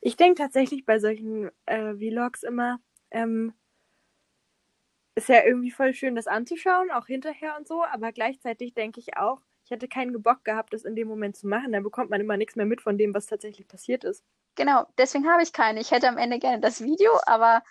[0.00, 3.52] Ich denke tatsächlich bei solchen äh, Vlogs immer, ähm,
[5.14, 9.16] ist ja irgendwie voll schön, das anzuschauen, auch hinterher und so, aber gleichzeitig denke ich
[9.16, 11.70] auch, ich hätte keinen Bock gehabt, das in dem Moment zu machen.
[11.70, 14.24] Dann bekommt man immer nichts mehr mit von dem, was tatsächlich passiert ist.
[14.56, 15.80] Genau, deswegen habe ich keine.
[15.80, 17.62] Ich hätte am Ende gerne das Video, aber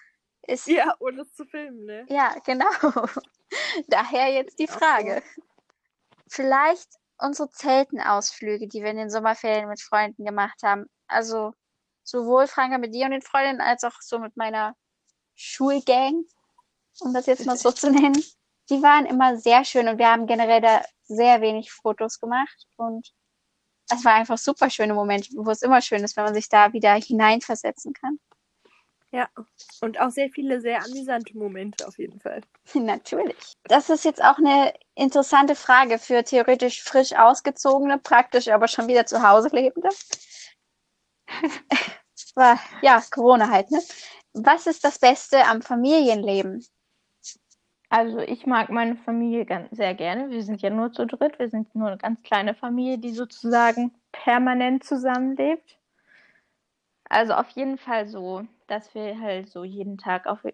[0.47, 0.65] ist.
[0.67, 2.05] Ja, ohne es zu filmen, ne?
[2.07, 2.69] Ja, genau.
[3.88, 5.21] Daher jetzt die Frage.
[5.35, 5.41] So.
[6.29, 10.85] Vielleicht unsere Zeltenausflüge, die wir in den Sommerferien mit Freunden gemacht haben.
[11.07, 11.53] Also
[12.05, 14.73] sowohl Franka mit dir und den Freundinnen als auch so mit meiner
[15.35, 16.23] Schulgang,
[17.01, 18.23] um das jetzt mal so zu nennen.
[18.69, 23.12] Die waren immer sehr schön und wir haben generell da sehr wenig Fotos gemacht und
[23.91, 26.73] es war einfach super schöne Momente, wo es immer schön ist, wenn man sich da
[26.73, 28.19] wieder hineinversetzen kann.
[29.12, 29.27] Ja,
[29.82, 32.41] und auch sehr viele sehr amüsante Momente auf jeden Fall.
[32.75, 33.53] Natürlich.
[33.63, 39.08] Das ist jetzt auch eine interessante Frage für theoretisch frisch ausgezogene, praktisch aber schon wieder
[39.08, 39.89] zu Hause lebende.
[42.36, 43.82] War, ja, Corona halt, ne?
[44.34, 46.63] Was ist das Beste am Familienleben?
[47.89, 50.30] Also ich mag meine Familie ganz, sehr gerne.
[50.30, 51.39] Wir sind ja nur zu dritt.
[51.39, 55.80] Wir sind nur eine ganz kleine Familie, die sozusagen permanent zusammenlebt.
[57.10, 60.45] Also auf jeden Fall so, dass wir halt so jeden Tag auf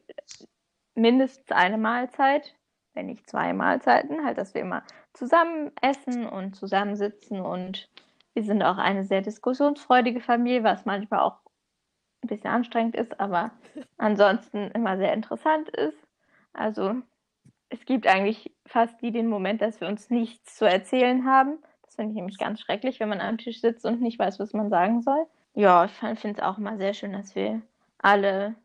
[0.96, 2.56] mindestens eine Mahlzeit,
[2.94, 7.90] wenn nicht zwei Mahlzeiten, halt, dass wir immer zusammen essen und zusammensitzen und
[8.34, 11.40] wir sind auch eine sehr diskussionsfreudige Familie, was manchmal auch
[12.22, 13.52] ein bisschen anstrengend ist, aber
[13.98, 15.98] ansonsten immer sehr interessant ist.
[16.54, 16.96] Also
[17.76, 21.60] es gibt eigentlich fast nie den Moment, dass wir uns nichts zu erzählen haben.
[21.84, 24.54] Das finde ich nämlich ganz schrecklich, wenn man am Tisch sitzt und nicht weiß, was
[24.54, 25.26] man sagen soll.
[25.54, 27.62] Ja, ich finde es auch immer sehr schön, dass wir
[28.00, 28.56] alle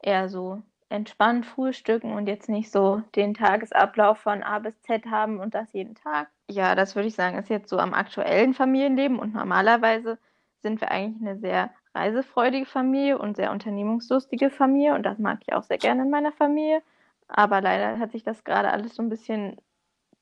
[0.00, 5.38] eher so entspannt frühstücken und jetzt nicht so den Tagesablauf von A bis Z haben
[5.38, 6.28] und das jeden Tag.
[6.50, 10.18] Ja, das würde ich sagen, ist jetzt so am aktuellen Familienleben und normalerweise
[10.62, 15.52] sind wir eigentlich eine sehr reisefreudige Familie und sehr unternehmungslustige Familie und das mag ich
[15.52, 16.82] auch sehr gerne in meiner Familie.
[17.28, 19.60] Aber leider hat sich das gerade alles so ein bisschen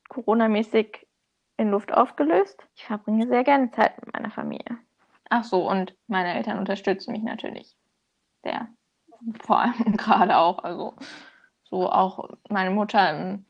[0.09, 1.07] Corona-mäßig
[1.57, 2.67] in Luft aufgelöst.
[2.75, 4.79] Ich verbringe sehr gerne Zeit mit meiner Familie.
[5.31, 7.77] Ach so, und meine Eltern unterstützen mich natürlich
[8.43, 8.69] sehr.
[9.41, 10.63] Vor allem gerade auch.
[10.63, 10.95] Also
[11.65, 13.45] so auch meine Mutter im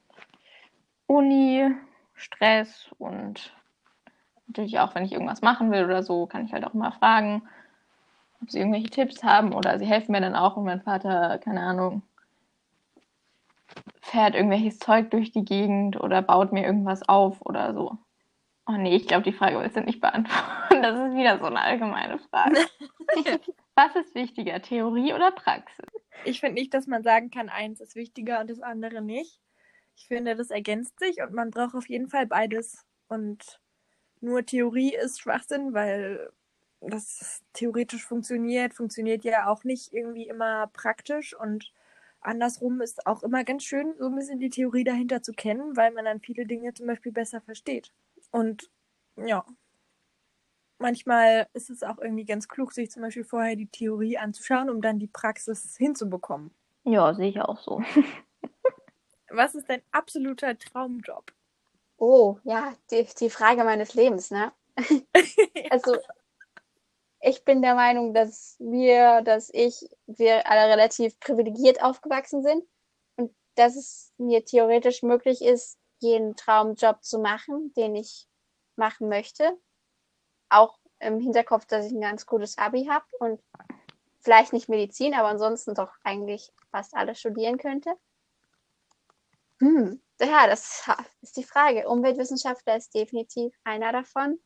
[1.06, 1.70] Uni,
[2.14, 3.54] Stress und
[4.46, 7.42] natürlich auch, wenn ich irgendwas machen will oder so, kann ich halt auch mal fragen,
[8.40, 11.60] ob sie irgendwelche Tipps haben oder sie helfen mir dann auch und mein Vater, keine
[11.60, 12.02] Ahnung,
[14.06, 17.98] fährt irgendwelches Zeug durch die Gegend oder baut mir irgendwas auf oder so.
[18.66, 20.42] Oh nee, ich glaube, die Frage willst du nicht beantworten.
[20.82, 22.58] Das ist wieder so eine allgemeine Frage.
[23.74, 25.86] Was ist wichtiger, Theorie oder Praxis?
[26.24, 29.40] Ich finde nicht, dass man sagen kann, eins ist wichtiger und das andere nicht.
[29.96, 32.84] Ich finde, das ergänzt sich und man braucht auf jeden Fall beides.
[33.08, 33.58] Und
[34.20, 36.28] nur Theorie ist Schwachsinn, weil
[36.80, 41.72] das theoretisch funktioniert, funktioniert ja auch nicht irgendwie immer praktisch und
[42.26, 45.92] andersrum ist auch immer ganz schön, so ein bisschen die Theorie dahinter zu kennen, weil
[45.92, 47.92] man dann viele Dinge zum Beispiel besser versteht.
[48.30, 48.70] Und
[49.16, 49.44] ja,
[50.78, 54.82] manchmal ist es auch irgendwie ganz klug, sich zum Beispiel vorher die Theorie anzuschauen, um
[54.82, 56.50] dann die Praxis hinzubekommen.
[56.84, 57.82] Ja, sehe ich auch so.
[59.30, 61.32] Was ist dein absoluter Traumjob?
[61.98, 64.52] Oh, ja, die, die Frage meines Lebens, ne?
[65.70, 65.96] also,
[67.26, 72.64] ich bin der Meinung, dass wir, dass ich, wir alle relativ privilegiert aufgewachsen sind
[73.16, 78.28] und dass es mir theoretisch möglich ist, jeden Traumjob zu machen, den ich
[78.76, 79.58] machen möchte.
[80.50, 83.42] Auch im Hinterkopf, dass ich ein ganz gutes Abi habe und
[84.20, 87.92] vielleicht nicht Medizin, aber ansonsten doch eigentlich fast alles studieren könnte.
[89.58, 90.88] Hm, ja, das
[91.22, 91.88] ist die Frage.
[91.88, 94.38] Umweltwissenschaftler ist definitiv einer davon.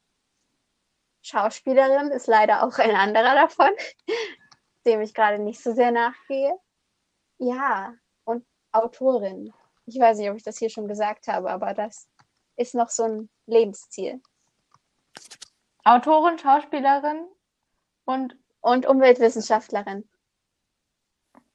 [1.23, 3.71] Schauspielerin ist leider auch ein anderer davon,
[4.87, 6.59] dem ich gerade nicht so sehr nachgehe.
[7.39, 9.53] Ja, und Autorin.
[9.87, 12.09] Ich weiß nicht, ob ich das hier schon gesagt habe, aber das
[12.57, 14.23] ist noch so ein Lebensziel.
[15.85, 17.27] Autorin, Schauspielerin
[18.05, 20.09] und, und Umweltwissenschaftlerin.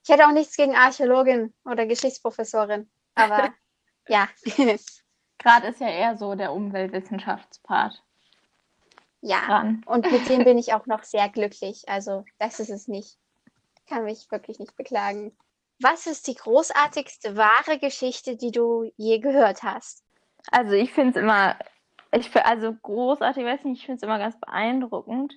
[0.02, 3.52] Ich hätte auch nichts gegen Archäologin oder Geschichtsprofessorin, aber
[4.08, 4.28] ja.
[5.38, 8.02] Gerade ist ja eher so der Umweltwissenschaftspart.
[9.20, 9.82] Ja, dran.
[9.86, 11.88] und mit dem bin ich auch noch sehr glücklich.
[11.88, 13.18] Also das ist es nicht.
[13.78, 15.36] Ich kann mich wirklich nicht beklagen.
[15.80, 20.04] Was ist die großartigste wahre Geschichte, die du je gehört hast?
[20.50, 21.58] Also ich finde es immer,
[22.12, 25.34] ich also großartig, weiß nicht, ich finde es immer ganz beeindruckend,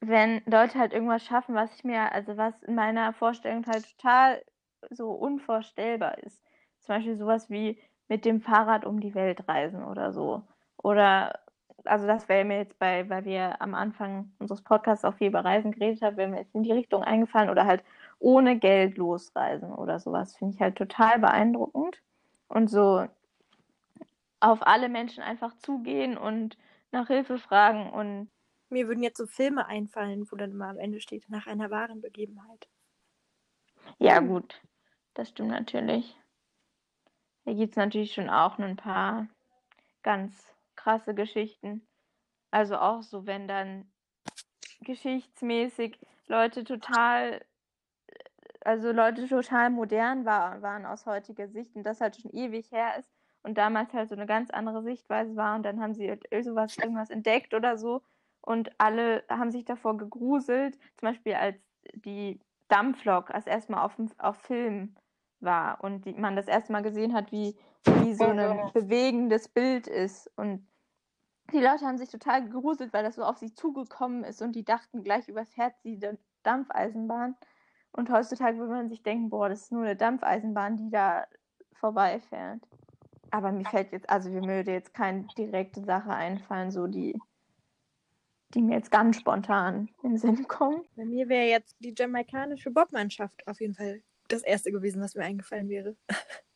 [0.00, 4.42] wenn Leute halt irgendwas schaffen, was ich mir, also was in meiner Vorstellung halt total
[4.90, 6.42] so unvorstellbar ist.
[6.80, 10.42] Zum Beispiel sowas wie mit dem Fahrrad um die Welt reisen oder so.
[10.76, 11.40] Oder
[11.84, 15.44] also das wäre mir jetzt bei, weil wir am Anfang unseres Podcasts auch viel über
[15.44, 17.84] Reisen geredet haben, wäre mir jetzt in die Richtung eingefallen oder halt
[18.18, 20.36] ohne Geld losreisen oder sowas.
[20.36, 22.00] Finde ich halt total beeindruckend.
[22.48, 23.06] Und so
[24.40, 26.56] auf alle Menschen einfach zugehen und
[26.92, 28.30] nach Hilfe fragen und
[28.70, 32.00] Mir würden jetzt so Filme einfallen, wo dann immer am Ende steht, nach einer wahren
[32.00, 32.68] Begebenheit.
[33.98, 34.62] ja gut,
[35.14, 36.16] das stimmt natürlich.
[37.46, 39.28] Da gibt es natürlich schon auch ein paar
[40.02, 41.86] ganz krasse Geschichten.
[42.50, 43.90] Also auch so, wenn dann
[44.80, 47.44] geschichtsmäßig Leute total,
[48.60, 52.98] also Leute total modern war, waren aus heutiger Sicht und das halt schon ewig her
[52.98, 53.10] ist
[53.42, 56.76] und damals halt so eine ganz andere Sichtweise war und dann haben sie halt sowas,
[56.78, 58.02] irgendwas entdeckt oder so
[58.40, 61.56] und alle haben sich davor gegruselt, zum Beispiel als
[61.94, 64.96] die Dampflok als erstmal auf, auf Film
[65.40, 69.86] war und die, man das erste Mal gesehen hat, wie, wie so ein bewegendes Bild
[69.86, 70.66] ist und
[71.52, 74.64] die Leute haben sich total gegruselt, weil das so auf sie zugekommen ist und die
[74.64, 76.00] dachten gleich übers Herz die
[76.42, 77.36] Dampfeisenbahn.
[77.92, 81.26] Und heutzutage würde man sich denken, boah, das ist nur eine Dampfeisenbahn, die da
[81.74, 82.60] vorbeifährt.
[83.30, 87.20] Aber mir fällt jetzt, also mir würde jetzt keine direkte Sache einfallen, so die,
[88.54, 90.82] die mir jetzt ganz spontan in den Sinn kommen.
[90.96, 95.24] Bei mir wäre jetzt die jamaikanische Bobmannschaft auf jeden Fall das erste gewesen, was mir
[95.24, 95.96] eingefallen wäre.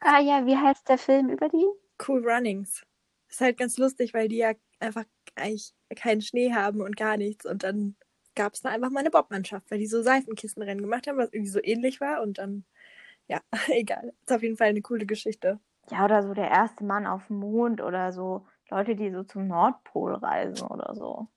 [0.00, 1.66] Ah ja, wie heißt der Film über die?
[2.06, 2.82] Cool Runnings.
[3.28, 7.44] Ist halt ganz lustig, weil die ja einfach eigentlich keinen Schnee haben und gar nichts.
[7.44, 7.96] Und dann
[8.34, 11.50] gab es da einfach mal eine Bobmannschaft, weil die so Seifenkissenrennen gemacht haben, was irgendwie
[11.50, 12.22] so ähnlich war.
[12.22, 12.64] Und dann,
[13.26, 14.12] ja, egal.
[14.24, 15.58] Ist auf jeden Fall eine coole Geschichte.
[15.90, 19.48] Ja, oder so der erste Mann auf dem Mond oder so Leute, die so zum
[19.48, 21.28] Nordpol reisen oder so.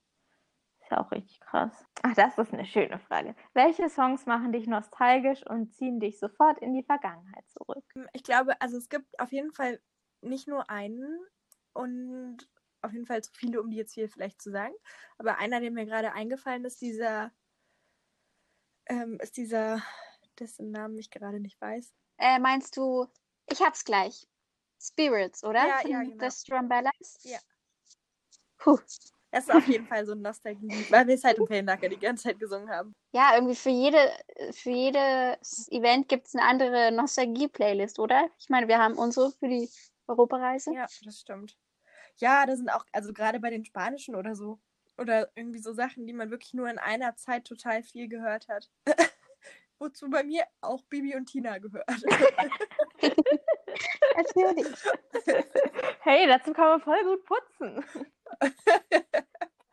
[0.91, 1.86] Ist auch richtig krass.
[2.04, 3.34] Ach, das ist eine schöne Frage.
[3.54, 7.86] Welche Songs machen dich nostalgisch und ziehen dich sofort in die Vergangenheit zurück?
[8.12, 9.80] Ich glaube, also es gibt auf jeden Fall
[10.21, 11.17] nicht nur einen
[11.71, 12.39] und
[12.82, 14.73] auf jeden Fall zu viele, um die jetzt hier vielleicht zu sagen.
[15.17, 17.32] Aber einer, der mir gerade eingefallen ist, dieser,
[18.88, 19.82] ähm, ist dieser,
[20.39, 21.93] dessen Namen ich gerade nicht weiß.
[22.17, 23.08] Äh, meinst du,
[23.49, 24.27] ich hab's gleich.
[24.82, 25.65] Spirits, oder?
[25.65, 26.30] Ja, Von ja, genau.
[26.30, 27.23] The Strumbellas?
[27.23, 27.39] Ja.
[28.58, 28.80] Puh.
[29.32, 31.98] Das ist auf jeden Fall so ein Nostalgie, weil wir es halt im Ferienlager die
[31.98, 32.94] ganze Zeit gesungen haben.
[33.13, 34.12] Ja, irgendwie für jede,
[34.52, 38.30] für jedes Event gibt es eine andere Nostalgie-Playlist, oder?
[38.38, 39.70] Ich meine, wir haben unsere für die
[40.08, 40.74] Europareise.
[40.74, 41.58] Ja, das stimmt.
[42.17, 44.60] Ja, da sind auch, also gerade bei den Spanischen oder so.
[44.98, 48.70] Oder irgendwie so Sachen, die man wirklich nur in einer Zeit total viel gehört hat.
[49.80, 51.88] Wozu bei mir auch Bibi und Tina gehört.
[54.15, 54.67] Natürlich.
[56.04, 57.86] Hey, dazu kann man voll gut putzen.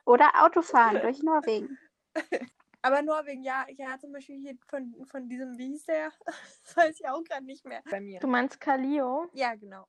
[0.05, 1.79] Oder Autofahren durch Norwegen.
[2.83, 6.13] Aber Norwegen, ja, ja, zum Beispiel hier von, von diesem, wie hieß der?
[6.25, 7.83] Das weiß ich auch gerade nicht mehr.
[7.91, 8.21] Bei mir.
[8.21, 9.29] Du meinst Kalio?
[9.33, 9.87] Ja, genau.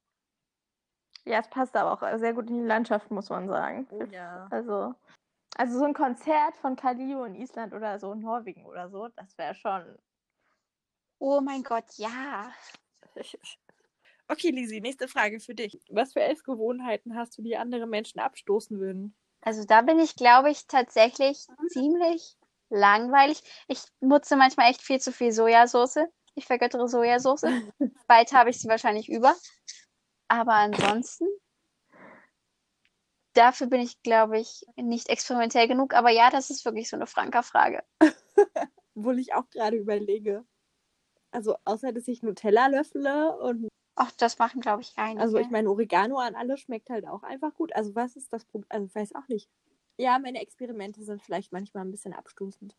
[1.25, 3.87] Ja, es passt aber auch sehr gut in die Landschaft, muss man sagen.
[3.91, 4.47] Oh ja.
[4.49, 4.95] Also,
[5.55, 9.37] also so ein Konzert von Kalio in Island oder so in Norwegen oder so, das
[9.37, 9.97] wäre schon.
[11.19, 12.51] Oh mein Gott, ja.
[14.31, 15.81] Okay, Lisi, nächste Frage für dich.
[15.89, 19.15] Was für Essgewohnheiten hast du, die andere Menschen abstoßen würden?
[19.41, 22.37] Also da bin ich, glaube ich, tatsächlich ziemlich
[22.69, 23.41] langweilig.
[23.67, 26.05] Ich nutze manchmal echt viel zu viel Sojasauce.
[26.35, 27.41] Ich vergöttere Sojasauce.
[28.07, 29.35] Bald habe ich sie wahrscheinlich über.
[30.27, 31.25] Aber ansonsten,
[33.33, 35.95] dafür bin ich, glaube ich, nicht experimentell genug.
[35.95, 37.83] Aber ja, das ist wirklich so eine Franka-Frage.
[38.95, 40.45] Obwohl ich auch gerade überlege.
[41.31, 45.21] Also, außer dass ich Nutella löffle und Ach, das machen, glaube ich, einige.
[45.21, 47.73] Also ich meine, Oregano an alles schmeckt halt auch einfach gut.
[47.75, 48.67] Also was ist das Problem?
[48.69, 49.49] Also ich weiß auch nicht.
[49.97, 52.75] Ja, meine Experimente sind vielleicht manchmal ein bisschen abstoßend.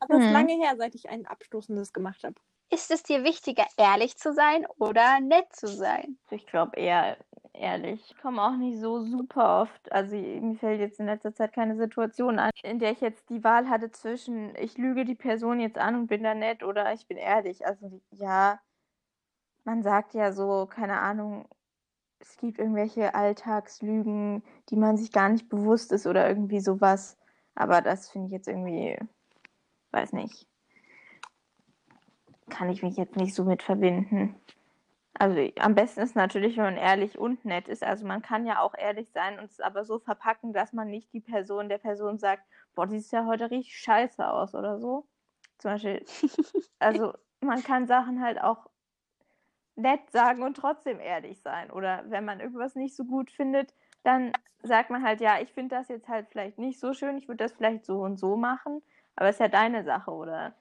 [0.00, 0.32] Aber es ist Mhm.
[0.32, 2.40] lange her, seit ich ein abstoßendes gemacht habe.
[2.70, 6.18] Ist es dir wichtiger, ehrlich zu sein oder nett zu sein?
[6.30, 7.18] Ich glaube eher
[7.52, 8.10] ehrlich.
[8.10, 9.92] Ich komme auch nicht so super oft.
[9.92, 13.44] Also mir fällt jetzt in letzter Zeit keine Situation an, in der ich jetzt die
[13.44, 17.06] Wahl hatte zwischen, ich lüge die Person jetzt an und bin da nett oder ich
[17.06, 17.66] bin ehrlich.
[17.66, 18.60] Also ja,
[19.64, 21.48] man sagt ja so, keine Ahnung,
[22.18, 27.18] es gibt irgendwelche Alltagslügen, die man sich gar nicht bewusst ist oder irgendwie sowas.
[27.54, 28.98] Aber das finde ich jetzt irgendwie,
[29.90, 30.46] weiß nicht,
[32.48, 34.36] kann ich mich jetzt nicht so mit verbinden.
[35.14, 37.82] Also am besten ist natürlich, wenn man ehrlich und nett ist.
[37.82, 41.12] Also man kann ja auch ehrlich sein und es aber so verpacken, dass man nicht
[41.12, 42.42] die Person der Person sagt,
[42.74, 45.06] boah, die sieht ja heute richtig scheiße aus oder so.
[45.58, 46.04] Zum Beispiel,
[46.78, 48.66] also man kann Sachen halt auch
[49.76, 51.70] nett sagen und trotzdem ehrlich sein.
[51.70, 55.76] Oder wenn man irgendwas nicht so gut findet, dann sagt man halt, ja, ich finde
[55.76, 58.82] das jetzt halt vielleicht nicht so schön, ich würde das vielleicht so und so machen,
[59.16, 60.54] aber es ist ja deine Sache oder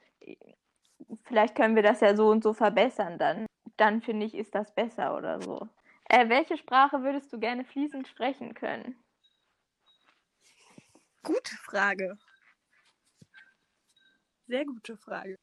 [1.24, 3.45] vielleicht können wir das ja so und so verbessern, dann,
[3.78, 5.68] dann finde ich, ist das besser oder so.
[6.05, 8.95] Äh, welche Sprache würdest du gerne fließend sprechen können?
[11.24, 12.18] Gute Frage.
[14.47, 15.36] Sehr gute Frage.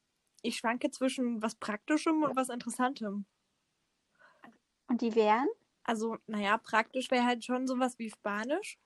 [0.43, 3.27] Ich schwanke zwischen was Praktischem und was Interessantem.
[4.89, 5.49] Und die wären?
[5.85, 8.79] Also, naja, praktisch wäre halt schon sowas wie Spanisch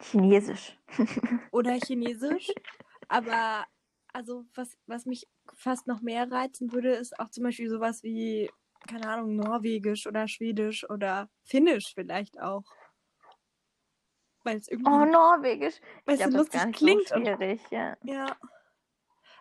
[0.00, 0.78] Chinesisch.
[1.50, 2.52] oder Chinesisch.
[3.08, 3.66] Aber,
[4.12, 8.50] also, was, was mich fast noch mehr reizen würde, ist auch zum Beispiel sowas wie,
[8.86, 12.64] keine Ahnung, Norwegisch oder Schwedisch oder Finnisch vielleicht auch.
[14.44, 15.80] Weil es irgendwie Oh, Norwegisch.
[16.06, 17.08] weil es so lustig klingt.
[17.08, 17.96] so und, schwierig, ja.
[18.04, 18.36] ja.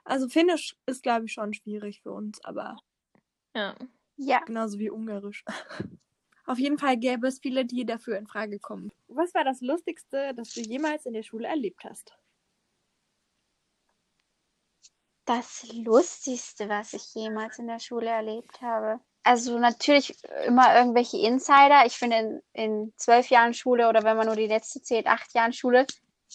[0.03, 2.77] Also, Finnisch ist, glaube ich, schon schwierig für uns, aber
[3.55, 3.75] ja.
[4.17, 4.39] Ja.
[4.39, 5.45] genauso wie Ungarisch.
[6.45, 8.91] Auf jeden Fall gäbe es viele, die dafür in Frage kommen.
[9.07, 12.17] Was war das Lustigste, das du jemals in der Schule erlebt hast?
[15.25, 19.01] Das Lustigste, was ich jemals in der Schule erlebt habe.
[19.23, 21.85] Also natürlich immer irgendwelche Insider.
[21.85, 25.33] Ich finde, in, in zwölf Jahren Schule oder wenn man nur die letzte zählt, acht
[25.33, 25.85] Jahren Schule,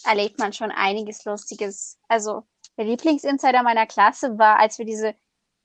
[0.04, 1.98] erlebt man schon einiges Lustiges.
[2.08, 2.42] Also
[2.76, 5.14] der Lieblingsinsider meiner Klasse war, als wir diese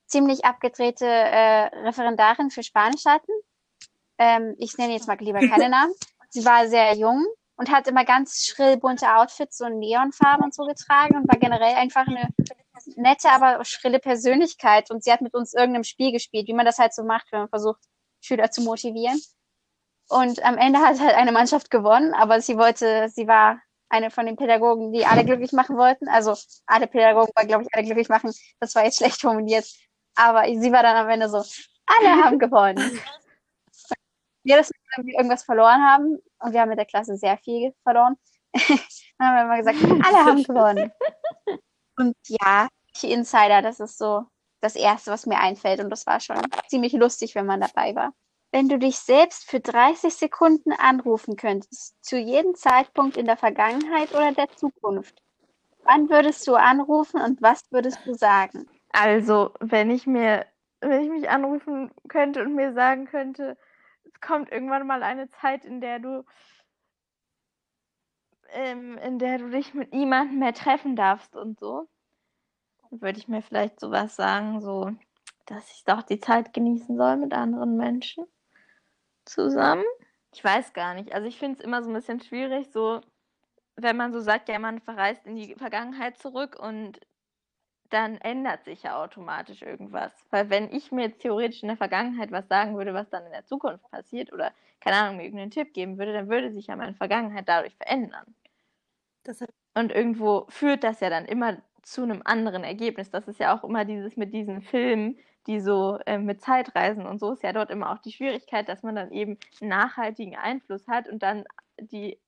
[0.07, 3.31] ziemlich abgedrehte äh, Referendarin für Spanisch hatten.
[4.17, 5.93] Ähm, ich nenne jetzt mal lieber keine Namen.
[6.29, 10.65] Sie war sehr jung und hat immer ganz schrill bunte Outfits, so Neonfarben und so
[10.65, 12.29] getragen und war generell einfach eine
[12.95, 14.91] nette, aber schrille Persönlichkeit.
[14.91, 17.41] Und sie hat mit uns irgendeinem Spiel gespielt, wie man das halt so macht, wenn
[17.41, 17.81] man versucht,
[18.21, 19.19] Schüler zu motivieren.
[20.09, 24.25] Und am Ende hat halt eine Mannschaft gewonnen, aber sie wollte, sie war eine von
[24.25, 26.07] den Pädagogen, die alle glücklich machen wollten.
[26.07, 26.35] Also
[26.65, 28.33] alle Pädagogen wollen, glaube ich, alle glücklich machen.
[28.59, 29.65] Das war jetzt schlecht formuliert.
[30.17, 32.99] Aber sie war dann am Ende so, alle haben gewonnen.
[34.43, 37.73] Jedes Mal, wenn wir irgendwas verloren haben, und wir haben mit der Klasse sehr viel
[37.83, 38.17] verloren,
[38.53, 40.91] dann haben wir immer gesagt, alle haben gewonnen.
[41.97, 42.67] Und ja,
[43.01, 44.25] Insider, das ist so
[44.61, 45.79] das Erste, was mir einfällt.
[45.79, 48.13] Und das war schon ziemlich lustig, wenn man dabei war.
[48.51, 54.11] Wenn du dich selbst für 30 Sekunden anrufen könntest, zu jedem Zeitpunkt in der Vergangenheit
[54.11, 55.21] oder der Zukunft,
[55.83, 58.67] wann würdest du anrufen und was würdest du sagen?
[58.99, 60.47] Also, wenn ich mir,
[60.81, 63.55] wenn ich mich anrufen könnte und mir sagen könnte,
[64.03, 66.25] es kommt irgendwann mal eine Zeit, in der du,
[68.49, 71.87] ähm, in der du dich mit niemandem mehr treffen darfst und so,
[72.89, 74.89] würde ich mir vielleicht sowas sagen, so,
[75.45, 78.25] dass ich doch die Zeit genießen soll mit anderen Menschen
[79.25, 79.85] zusammen.
[80.33, 81.13] Ich weiß gar nicht.
[81.13, 83.01] Also ich finde es immer so ein bisschen schwierig, so,
[83.75, 86.99] wenn man so sagt, ja, man verreist in die Vergangenheit zurück und
[87.89, 90.11] dann ändert sich ja automatisch irgendwas.
[90.31, 93.31] Weil wenn ich mir jetzt theoretisch in der Vergangenheit was sagen würde, was dann in
[93.31, 96.75] der Zukunft passiert oder, keine Ahnung, mir irgendeinen Tipp geben würde, dann würde sich ja
[96.75, 98.35] meine Vergangenheit dadurch verändern.
[99.75, 103.11] Und irgendwo führt das ja dann immer zu einem anderen Ergebnis.
[103.11, 105.17] Das ist ja auch immer dieses mit diesen Filmen,
[105.47, 108.83] die so äh, mit Zeitreisen und so ist ja dort immer auch die Schwierigkeit, dass
[108.83, 111.45] man dann eben einen nachhaltigen Einfluss hat und dann
[111.79, 112.19] die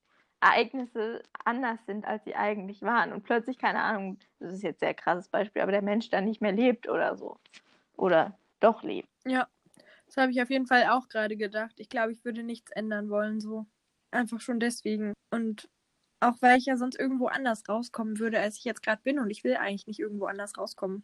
[0.41, 3.11] Ereignisse anders sind, als sie eigentlich waren.
[3.11, 6.25] Und plötzlich, keine Ahnung, das ist jetzt ein sehr krasses Beispiel, aber der Mensch dann
[6.25, 7.39] nicht mehr lebt oder so.
[7.97, 9.09] Oder doch lebt.
[9.25, 9.47] Ja,
[10.05, 11.79] das habe ich auf jeden Fall auch gerade gedacht.
[11.79, 13.65] Ich glaube, ich würde nichts ändern wollen, so.
[14.11, 15.13] Einfach schon deswegen.
[15.29, 15.69] Und
[16.19, 19.19] auch weil ich ja sonst irgendwo anders rauskommen würde, als ich jetzt gerade bin.
[19.19, 21.03] Und ich will eigentlich nicht irgendwo anders rauskommen.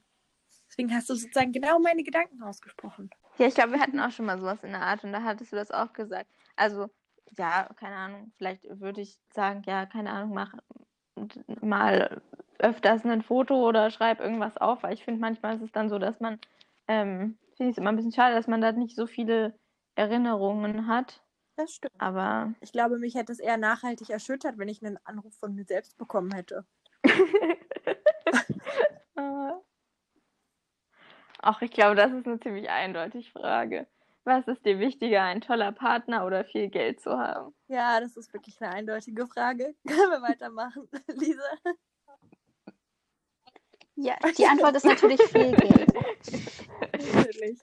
[0.67, 3.09] Deswegen hast du sozusagen genau meine Gedanken ausgesprochen.
[3.37, 5.51] Ja, ich glaube, wir hatten auch schon mal sowas in der Art und da hattest
[5.51, 6.29] du das auch gesagt.
[6.55, 6.89] Also,
[7.37, 10.53] ja, keine Ahnung, vielleicht würde ich sagen, ja, keine Ahnung, mach
[11.61, 12.21] mal
[12.59, 15.99] öfters ein Foto oder schreib irgendwas auf, weil ich finde, manchmal ist es dann so,
[15.99, 16.39] dass man,
[16.87, 19.57] ähm, finde ich es immer ein bisschen schade, dass man da nicht so viele
[19.95, 21.21] Erinnerungen hat.
[21.57, 21.93] Das stimmt.
[21.99, 25.65] Aber Ich glaube, mich hätte es eher nachhaltig erschüttert, wenn ich einen Anruf von mir
[25.65, 26.65] selbst bekommen hätte.
[31.47, 33.85] Ach, ich glaube, das ist eine ziemlich eindeutige Frage.
[34.25, 37.53] Was ist dir wichtiger, ein toller Partner oder viel Geld zu haben?
[37.67, 39.75] Ja, das ist wirklich eine eindeutige Frage.
[39.87, 41.43] Können wir weitermachen, Lisa?
[43.95, 45.93] Ja, die Antwort ist natürlich viel Geld.
[46.91, 47.59] Natürlich.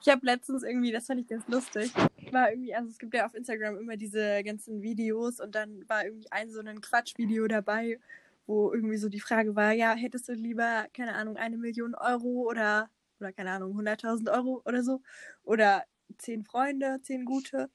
[0.00, 1.92] Ich habe letztens irgendwie, das fand ich ganz lustig,
[2.32, 6.04] war irgendwie, also es gibt ja auf Instagram immer diese ganzen Videos und dann war
[6.04, 7.98] irgendwie ein so ein Quatschvideo dabei,
[8.46, 12.48] wo irgendwie so die Frage war, ja, hättest du lieber, keine Ahnung, eine Million Euro
[12.48, 12.90] oder,
[13.20, 15.00] oder keine Ahnung, 100.000 Euro oder so
[15.42, 15.84] oder
[16.18, 17.70] zehn Freunde, zehn gute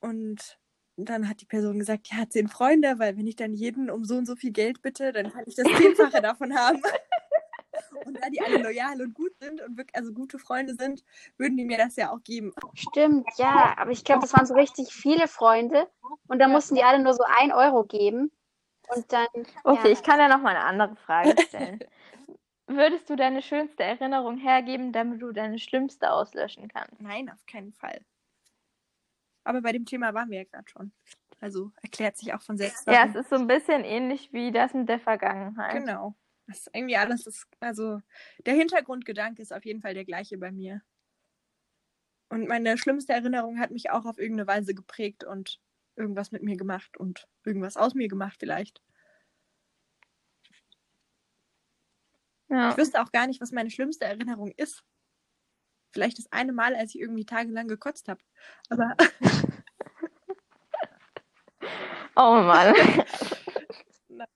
[0.00, 0.58] und
[0.96, 4.16] dann hat die Person gesagt, ja, zehn Freunde, weil wenn ich dann jeden um so
[4.16, 6.82] und so viel Geld bitte, dann kann ich das Zehnfache davon haben.
[8.04, 11.02] Und da die alle loyal und gut sind und wirklich also gute Freunde sind,
[11.38, 12.52] würden die mir das ja auch geben.
[12.74, 15.88] Stimmt, ja, aber ich glaube, das waren so richtig viele Freunde
[16.28, 16.56] und dann Ja.
[16.56, 18.30] mussten die alle nur so ein Euro geben.
[18.88, 19.26] Und dann,
[19.64, 19.92] Okay, ja.
[19.92, 21.80] ich kann ja noch mal eine andere Frage stellen.
[22.66, 27.00] Würdest du deine schönste Erinnerung hergeben, damit du deine schlimmste auslöschen kannst?
[27.00, 28.04] Nein, auf keinen Fall.
[29.44, 30.92] Aber bei dem Thema waren wir ja gerade schon.
[31.40, 32.86] Also erklärt sich auch von selbst.
[32.86, 35.84] Ja, es ist so ein bisschen ähnlich wie das mit der Vergangenheit.
[35.84, 36.14] Genau.
[36.46, 38.00] Das ist irgendwie alles, ist, also
[38.46, 40.82] der Hintergrundgedanke ist auf jeden Fall der gleiche bei mir.
[42.30, 45.60] Und meine schlimmste Erinnerung hat mich auch auf irgendeine Weise geprägt und
[45.96, 48.82] irgendwas mit mir gemacht und irgendwas aus mir gemacht vielleicht.
[52.54, 52.70] Ja.
[52.70, 54.84] Ich wüsste auch gar nicht, was meine schlimmste Erinnerung ist.
[55.92, 58.20] Vielleicht das eine Mal, als ich irgendwie tagelang gekotzt habe.
[58.68, 58.94] Aber
[62.16, 62.74] Oh Mann.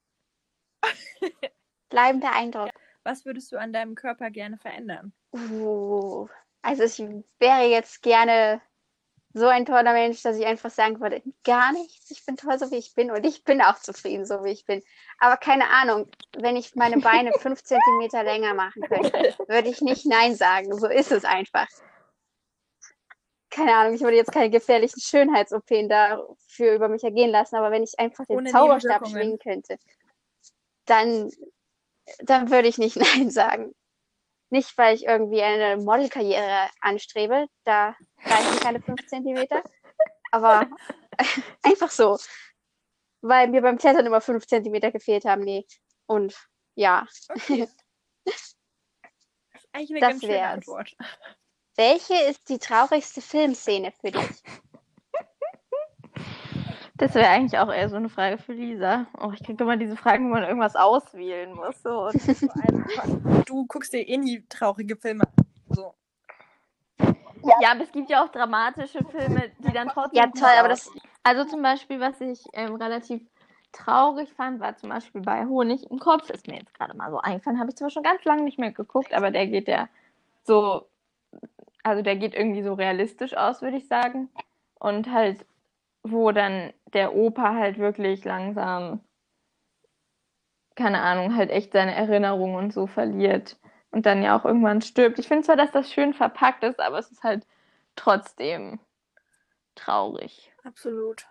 [1.91, 2.71] Bleibender Eindruck.
[3.05, 5.13] was würdest du an deinem Körper gerne verändern?
[5.33, 6.27] Uh,
[6.63, 6.99] also ich
[7.39, 8.61] wäre jetzt gerne
[9.39, 12.71] so ein toller Mensch, dass ich einfach sagen würde, gar nichts, ich bin toll, so
[12.71, 14.83] wie ich bin und ich bin auch zufrieden, so wie ich bin.
[15.19, 20.07] Aber keine Ahnung, wenn ich meine Beine fünf Zentimeter länger machen könnte, würde ich nicht
[20.07, 20.77] Nein sagen.
[20.79, 21.67] So ist es einfach.
[23.51, 27.83] Keine Ahnung, ich würde jetzt keine gefährlichen Schönheits-OPen dafür über mich ergehen lassen, aber wenn
[27.83, 29.79] ich einfach den Ohne Zauberstab schwingen könnte,
[30.85, 31.31] dann,
[32.21, 33.75] dann würde ich nicht Nein sagen.
[34.51, 37.95] Nicht, weil ich irgendwie eine Modelkarriere anstrebe, da
[38.25, 39.63] reichen keine fünf Zentimeter,
[40.31, 40.67] aber
[41.63, 42.19] einfach so.
[43.21, 45.67] Weil mir beim Klettern immer fünf Zentimeter gefehlt haben, nee.
[46.07, 46.35] Und
[46.75, 47.69] ja, Okay.
[48.25, 50.53] Das ist eigentlich eine Das ganz schöne wär's.
[50.55, 50.97] Antwort.
[51.77, 54.43] welche ist die traurigste Filmszene für dich?
[56.99, 59.07] Das wäre eigentlich auch eher so eine Frage für Lisa.
[59.21, 61.81] Oh, ich kriege immer diese Fragen, wo man irgendwas auswählen muss.
[61.81, 62.07] So.
[62.07, 65.47] Allem, du guckst dir eh nie traurige Filme an.
[65.71, 65.95] So.
[67.61, 70.19] ja, aber es gibt ja auch dramatische Filme, die dann trotzdem.
[70.19, 70.91] Ja, toll, aber das-.
[71.23, 73.23] Also zum Beispiel, was ich ähm, relativ
[73.71, 76.31] traurig fand, war zum Beispiel bei Honig im Kopf.
[76.31, 77.61] Ist mir jetzt gerade mal so eingefallen.
[77.61, 79.89] Habe ich zwar schon ganz lange nicht mehr geguckt, aber der geht ja
[80.43, 80.89] so.
[81.85, 84.31] Also der geht irgendwie so realistisch aus, würde ich sagen.
[84.81, 85.47] Und halt,
[86.11, 89.01] wo dann der Opa halt wirklich langsam,
[90.75, 93.57] keine Ahnung, halt echt seine Erinnerungen und so verliert
[93.91, 95.19] und dann ja auch irgendwann stirbt.
[95.19, 97.47] Ich finde zwar, dass das schön verpackt ist, aber es ist halt
[97.97, 98.79] trotzdem
[99.75, 100.53] traurig.
[100.65, 101.27] Absolut.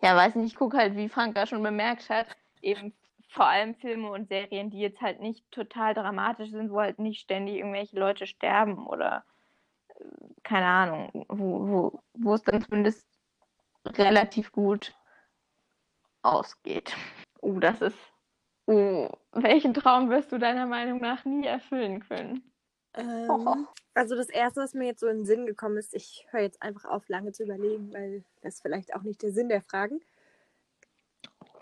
[0.00, 2.26] Ja, weiß nicht, ich gucke halt, wie Franka schon bemerkt hat,
[2.60, 2.92] eben
[3.28, 7.20] vor allem Filme und Serien, die jetzt halt nicht total dramatisch sind, wo halt nicht
[7.20, 9.24] ständig irgendwelche Leute sterben oder
[9.96, 10.04] äh,
[10.42, 13.06] keine Ahnung, wo, wo, wo es dann zumindest
[13.86, 14.94] relativ gut
[16.22, 16.94] ausgeht.
[17.42, 17.98] Uh, das ist.
[18.68, 22.52] Uh, welchen Traum wirst du deiner Meinung nach nie erfüllen können?
[22.94, 26.42] Ähm, also das erste, was mir jetzt so in den Sinn gekommen ist, ich höre
[26.42, 30.00] jetzt einfach auf, lange zu überlegen, weil das vielleicht auch nicht der Sinn der Fragen.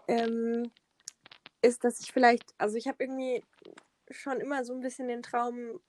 [0.09, 0.71] Ähm,
[1.63, 3.45] ist, dass ich vielleicht, also ich habe irgendwie
[4.11, 5.81] schon immer so ein bisschen den Traum,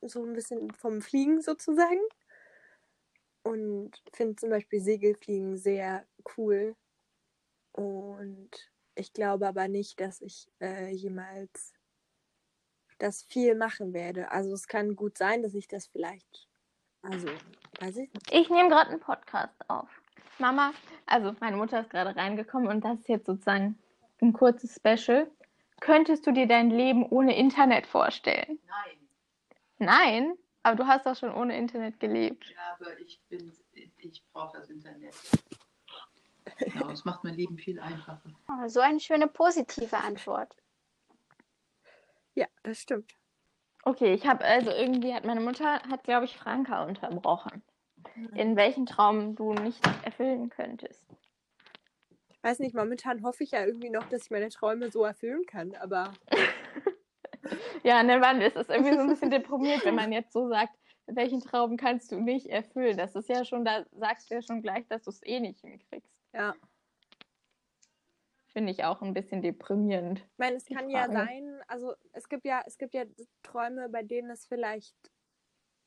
[0.00, 2.00] so ein bisschen vom Fliegen sozusagen.
[3.42, 6.76] Und finde zum Beispiel Segelfliegen sehr cool.
[7.72, 8.50] Und
[8.94, 11.72] ich glaube aber nicht, dass ich äh, jemals
[12.98, 14.30] das viel machen werde.
[14.30, 16.48] Also es kann gut sein, dass ich das vielleicht,
[17.02, 17.28] also
[17.80, 18.32] weiß ich nicht.
[18.32, 19.88] Ich nehme gerade einen Podcast auf.
[20.38, 20.72] Mama,
[21.06, 23.78] also meine Mutter ist gerade reingekommen und das ist jetzt sozusagen
[24.20, 25.30] ein kurzes Special.
[25.80, 28.58] Könntest du dir dein Leben ohne Internet vorstellen?
[28.68, 29.00] Nein,
[29.82, 32.50] Nein, aber du hast doch schon ohne Internet gelebt.
[32.50, 33.52] ja, aber ich bin,
[33.98, 35.14] ich brauche das Internet.
[36.58, 38.22] Genau, es macht mein Leben viel einfacher.
[38.48, 40.54] Oh, so eine schöne positive Antwort.
[42.34, 43.14] Ja, das stimmt.
[43.84, 47.62] Okay, ich habe also irgendwie hat meine Mutter hat glaube ich Franka unterbrochen.
[48.34, 51.06] In welchen Traum du nicht erfüllen könntest.
[52.28, 55.44] Ich weiß nicht, momentan hoffe ich ja irgendwie noch, dass ich meine Träume so erfüllen
[55.46, 56.12] kann, aber
[57.82, 60.76] Ja, ne, Mann, es ist irgendwie so ein bisschen deprimiert, wenn man jetzt so sagt,
[61.06, 62.96] welchen Traum kannst du nicht erfüllen?
[62.96, 65.60] Das ist ja schon, da sagst du ja schon gleich, dass du es eh nicht
[65.60, 66.12] hinkriegst.
[66.32, 66.54] ja.
[68.52, 70.18] Finde ich auch ein bisschen deprimierend.
[70.18, 71.12] Ich meine, es kann ja Frage.
[71.12, 73.04] sein, also es gibt ja, es gibt ja
[73.44, 74.96] Träume, bei denen es vielleicht,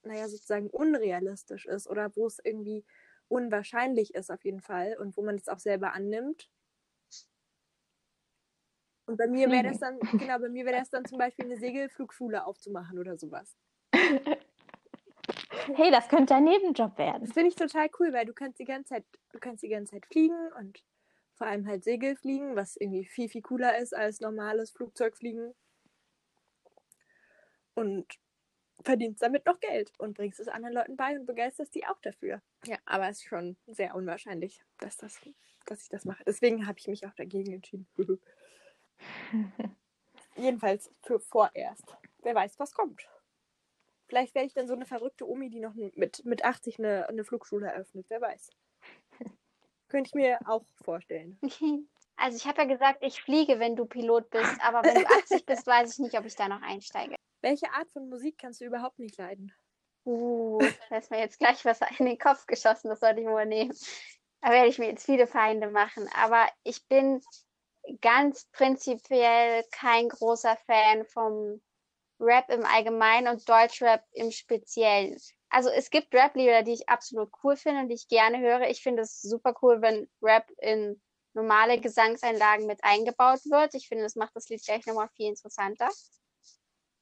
[0.03, 2.85] naja, sozusagen unrealistisch ist oder wo es irgendwie
[3.27, 6.49] unwahrscheinlich ist auf jeden Fall und wo man es auch selber annimmt.
[9.05, 11.57] Und bei mir wäre das dann, genau, bei mir wäre das dann zum Beispiel eine
[11.57, 13.55] Segelflugschule aufzumachen oder sowas.
[15.75, 17.21] Hey, das könnte ein Nebenjob werden.
[17.21, 19.93] Das finde ich total cool, weil du kannst die ganze Zeit, du kannst die ganze
[19.93, 20.83] Zeit fliegen und
[21.35, 25.53] vor allem halt Segelfliegen, was irgendwie viel, viel cooler ist als normales Flugzeugfliegen.
[27.75, 28.19] Und
[28.83, 32.41] verdienst damit noch Geld und bringst es anderen Leuten bei und begeisterst die auch dafür.
[32.65, 35.19] Ja, aber es ist schon sehr unwahrscheinlich, dass, das,
[35.65, 36.23] dass ich das mache.
[36.25, 37.87] Deswegen habe ich mich auch dagegen entschieden.
[40.35, 41.95] Jedenfalls für vorerst.
[42.19, 43.07] Wer weiß, was kommt.
[44.07, 47.23] Vielleicht werde ich dann so eine verrückte Omi, die noch mit, mit 80 eine, eine
[47.23, 48.05] Flugschule eröffnet.
[48.09, 48.49] Wer weiß.
[49.89, 51.39] Könnte ich mir auch vorstellen.
[52.15, 55.47] Also ich habe ja gesagt, ich fliege, wenn du Pilot bist, aber wenn du 80
[55.47, 57.15] bist, weiß ich nicht, ob ich da noch einsteige.
[57.41, 59.51] Welche Art von Musik kannst du überhaupt nicht leiden?
[60.05, 63.47] Uh, da ist mir jetzt gleich was in den Kopf geschossen, das sollte ich wohl
[63.47, 63.75] nehmen.
[64.41, 66.07] Da werde ich mir jetzt viele Feinde machen.
[66.15, 67.21] Aber ich bin
[68.01, 71.61] ganz prinzipiell kein großer Fan vom
[72.19, 75.17] Rap im Allgemeinen und Deutschrap im Speziellen.
[75.49, 78.69] Also es gibt Rap-Lieder, die ich absolut cool finde und die ich gerne höre.
[78.69, 81.01] Ich finde es super cool, wenn Rap in
[81.33, 83.75] normale Gesangseinlagen mit eingebaut wird.
[83.75, 85.89] Ich finde, das macht das Lied gleich nochmal viel interessanter.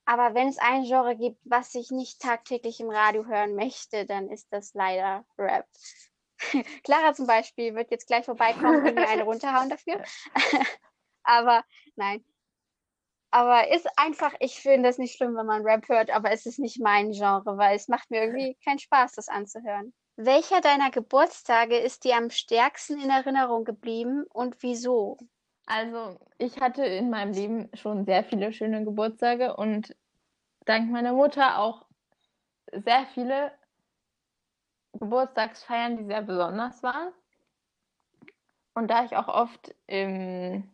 [0.05, 4.29] Aber wenn es ein Genre gibt, was ich nicht tagtäglich im Radio hören möchte, dann
[4.29, 5.65] ist das leider Rap.
[6.83, 10.03] Clara zum Beispiel wird jetzt gleich vorbeikommen und mir eine runterhauen dafür.
[11.23, 11.63] aber
[11.95, 12.23] nein.
[13.33, 16.59] Aber ist einfach, ich finde es nicht schlimm, wenn man Rap hört, aber es ist
[16.59, 19.93] nicht mein Genre, weil es macht mir irgendwie keinen Spaß, das anzuhören.
[20.17, 25.17] Welcher deiner Geburtstage ist dir am stärksten in Erinnerung geblieben und wieso?
[25.65, 29.95] Also, ich hatte in meinem Leben schon sehr viele schöne Geburtstage und
[30.65, 31.85] dank meiner Mutter auch
[32.73, 33.53] sehr viele
[34.93, 37.11] Geburtstagsfeiern, die sehr besonders waren.
[38.73, 40.69] Und da ich auch oft im,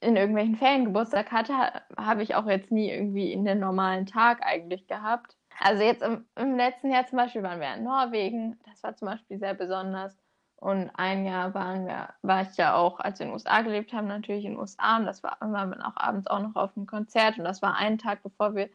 [0.00, 1.52] in irgendwelchen Ferien Geburtstag hatte,
[1.96, 5.36] habe ich auch jetzt nie irgendwie in den normalen Tag eigentlich gehabt.
[5.60, 8.58] Also jetzt im, im letzten Jahr zum Beispiel waren wir in Norwegen.
[8.64, 10.16] Das war zum Beispiel sehr besonders.
[10.60, 13.92] Und ein Jahr waren wir, war ich ja auch, als wir in den USA gelebt
[13.92, 14.96] haben, natürlich in den USA.
[14.98, 17.38] Und das war, waren wir auch abends auch noch auf einem Konzert.
[17.38, 18.68] Und das war ein Tag, bevor wir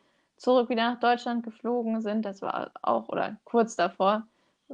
[0.44, 2.26] zurück wieder nach Deutschland geflogen sind.
[2.26, 4.28] Das war auch, oder kurz davor,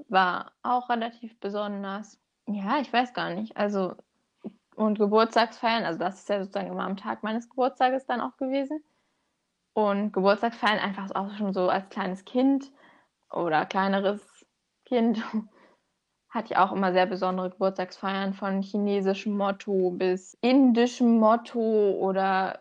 [0.10, 2.20] war auch relativ besonders.
[2.48, 3.56] Ja, ich weiß gar nicht.
[3.56, 3.96] Also,
[4.76, 8.84] und Geburtstagsfeiern, also das ist ja sozusagen immer am Tag meines Geburtstages dann auch gewesen.
[9.74, 12.72] Und Geburtstagsfeiern einfach auch schon so als kleines Kind
[13.32, 14.46] oder kleineres
[14.86, 15.22] Kind
[16.30, 22.60] hatte ich auch immer sehr besondere Geburtstagsfeiern von chinesischem Motto bis indischem Motto oder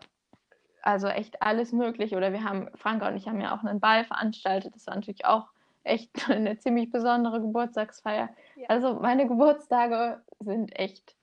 [0.81, 2.15] also echt alles möglich.
[2.15, 4.75] Oder wir haben, Franka und ich haben ja auch einen Ball veranstaltet.
[4.75, 5.47] Das war natürlich auch
[5.83, 8.29] echt eine ziemlich besondere Geburtstagsfeier.
[8.55, 8.69] Ja.
[8.69, 11.15] Also meine Geburtstage sind echt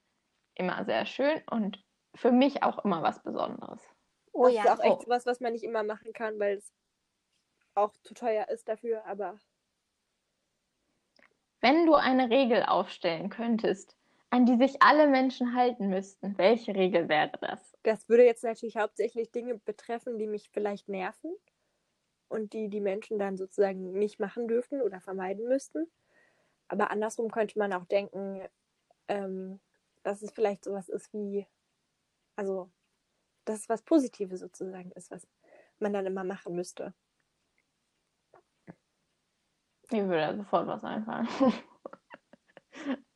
[0.55, 1.83] immer sehr schön und
[2.15, 3.81] für mich auch immer was Besonderes.
[4.33, 4.63] Oh das ja.
[4.63, 5.09] ist auch echt oh.
[5.09, 6.73] was, was man nicht immer machen kann, weil es
[7.75, 9.39] auch zu teuer ist dafür, aber.
[11.61, 13.96] Wenn du eine Regel aufstellen könntest,
[14.29, 17.75] an die sich alle Menschen halten müssten, welche Regel wäre das?
[17.83, 21.33] Das würde jetzt natürlich hauptsächlich Dinge betreffen, die mich vielleicht nerven
[22.27, 25.89] und die die Menschen dann sozusagen nicht machen dürften oder vermeiden müssten.
[26.67, 28.41] Aber andersrum könnte man auch denken,
[29.07, 29.61] ähm,
[30.03, 31.47] dass es vielleicht sowas ist wie,
[32.35, 32.69] also
[33.45, 35.25] dass es was Positives sozusagen ist, was
[35.79, 36.93] man dann immer machen müsste.
[39.89, 41.29] Mir würde sofort was einfallen.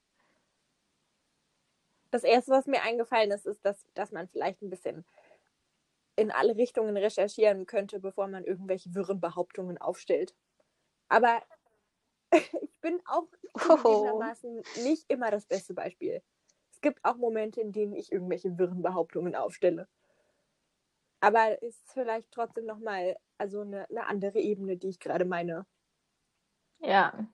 [2.12, 5.06] Das erste, was mir eingefallen ist, ist, dass, dass man vielleicht ein bisschen
[6.18, 10.36] in alle Richtungen recherchieren könnte, bevor man irgendwelche wirren Behauptungen aufstellt.
[11.08, 11.42] Aber
[12.32, 14.82] ich bin auch zugegebenermaßen oh.
[14.84, 16.22] nicht immer das beste Beispiel.
[16.72, 19.88] Es gibt auch Momente, in denen ich irgendwelche wirren Behauptungen aufstelle.
[21.22, 25.66] Aber ist vielleicht trotzdem nochmal also eine, eine andere Ebene, die ich gerade meine.
[26.80, 27.28] Ja.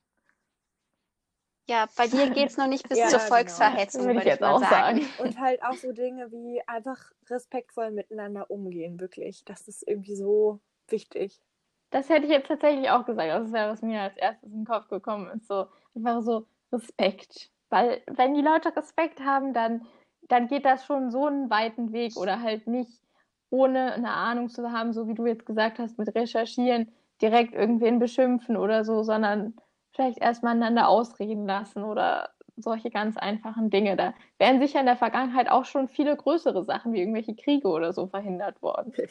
[1.69, 3.29] Ja, bei dir geht es noch nicht bis ja, zur genau.
[3.29, 4.13] Volksverhetzung, genau.
[4.13, 5.01] würde ich jetzt auch sagen.
[5.01, 5.07] sagen.
[5.19, 9.43] Und halt auch so Dinge wie einfach respektvoll miteinander umgehen, wirklich.
[9.45, 11.41] Das ist irgendwie so wichtig.
[11.89, 13.29] Das hätte ich jetzt tatsächlich auch gesagt.
[13.29, 15.47] Das wäre, was mir als erstes in den Kopf gekommen ist.
[15.47, 17.51] So, einfach so Respekt.
[17.69, 19.85] Weil, wenn die Leute Respekt haben, dann,
[20.29, 23.01] dann geht das schon so einen weiten Weg oder halt nicht
[23.49, 26.91] ohne eine Ahnung zu haben, so wie du jetzt gesagt hast, mit Recherchieren,
[27.21, 29.55] direkt irgendwen beschimpfen oder so, sondern
[29.97, 33.97] vielleicht erstmal einander ausreden lassen oder solche ganz einfachen Dinge.
[33.97, 37.93] Da wären sicher in der Vergangenheit auch schon viele größere Sachen wie irgendwelche Kriege oder
[37.93, 38.93] so verhindert worden.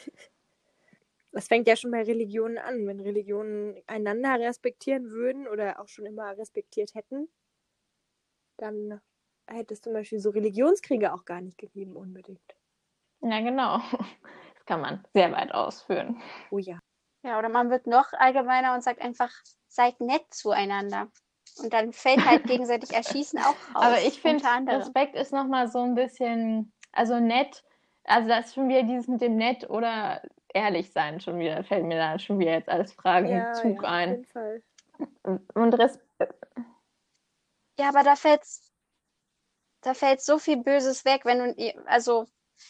[1.31, 2.85] Das fängt ja schon bei Religionen an.
[2.85, 7.29] Wenn Religionen einander respektieren würden oder auch schon immer respektiert hätten,
[8.57, 9.01] dann
[9.47, 12.55] hätte es zum Beispiel so Religionskriege auch gar nicht gegeben unbedingt.
[13.21, 13.79] Ja, genau.
[14.55, 16.21] Das kann man sehr weit ausführen.
[16.51, 16.79] Oh ja.
[17.23, 19.31] Ja, oder man wird noch allgemeiner und sagt einfach,
[19.67, 21.07] seid nett zueinander.
[21.59, 23.45] Und dann fällt halt gegenseitig Erschießen auch
[23.75, 23.83] raus.
[23.83, 27.63] Aber ich finde, Respekt ist nochmal so ein bisschen, also nett,
[28.03, 30.21] also das ist schon wieder dieses mit dem nett oder
[30.53, 33.83] ehrlich sein schon wieder, fällt mir da schon wieder jetzt alles Fragen ja, im Zug
[33.83, 34.09] ja, ein.
[34.09, 34.63] Auf jeden Fall.
[35.53, 36.33] Und Respekt.
[37.79, 38.41] Ja, aber da fällt
[39.81, 42.25] da fällt so viel Böses weg, wenn du, also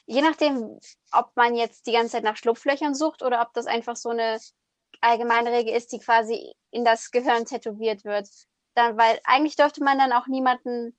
[0.06, 0.80] je nachdem,
[1.12, 4.40] ob man jetzt die ganze Zeit nach Schlupflöchern sucht oder ob das einfach so eine
[5.02, 8.30] allgemeine Regel ist, die quasi in das Gehirn tätowiert wird.
[8.76, 10.98] Dann, weil eigentlich dürfte man dann auch niemanden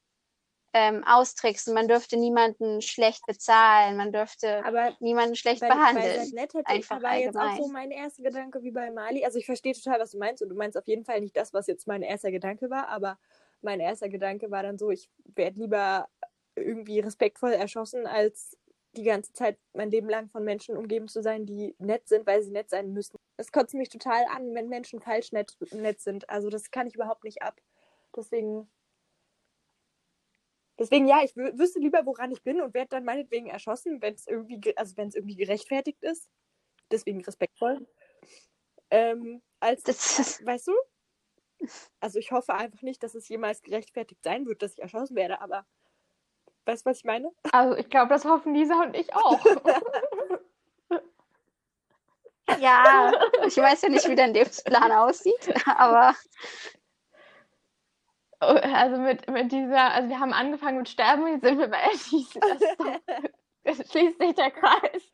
[0.74, 6.30] ähm, austricksen, man dürfte niemanden schlecht bezahlen, man dürfte Aber niemanden schlecht bei, bei behandeln.
[6.34, 9.24] Nett hätte ich, Einfach war jetzt auch so mein erster Gedanke wie bei Mali.
[9.24, 11.54] Also ich verstehe total, was du meinst und du meinst auf jeden Fall nicht das,
[11.54, 13.18] was jetzt mein erster Gedanke war, aber
[13.62, 16.08] mein erster Gedanke war dann so, ich werde lieber
[16.54, 18.57] irgendwie respektvoll erschossen, als
[18.96, 22.42] die ganze Zeit mein Leben lang von Menschen umgeben zu sein, die nett sind, weil
[22.42, 23.16] sie nett sein müssen.
[23.36, 26.28] Es kotzt mich total an, wenn Menschen falsch nett, nett sind.
[26.30, 27.60] Also das kann ich überhaupt nicht ab.
[28.16, 28.70] Deswegen,
[30.78, 34.14] deswegen ja, ich wü wüsste lieber, woran ich bin und werde dann meinetwegen erschossen, wenn
[34.14, 36.28] es irgendwie, ge- also wenn es irgendwie gerechtfertigt ist.
[36.92, 37.86] Deswegen respektvoll.
[38.90, 39.96] Ähm, als, Das
[40.44, 40.72] weißt du?
[42.00, 45.40] Also ich hoffe einfach nicht, dass es jemals gerechtfertigt sein wird, dass ich erschossen werde,
[45.40, 45.66] aber
[46.68, 47.30] weißt du, was ich meine?
[47.52, 49.44] Also ich glaube, das hoffen Lisa und ich auch.
[52.60, 53.12] ja,
[53.46, 56.14] ich weiß ja nicht, wie dein Lebensplan aussieht, aber
[58.40, 62.40] Also mit, mit dieser, also wir haben angefangen mit Sterben jetzt sind wir bei Erschießen.
[63.64, 65.12] Das, schließt sich der Kreis.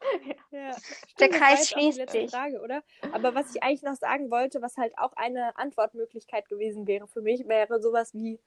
[0.51, 0.71] Ja,
[1.19, 2.31] Der stimmt, Kreis schließt sich.
[2.31, 2.83] Frage, oder?
[3.13, 7.23] Aber was ich eigentlich noch sagen wollte, was halt auch eine Antwortmöglichkeit gewesen wäre für
[7.23, 8.39] mich, wäre sowas wie,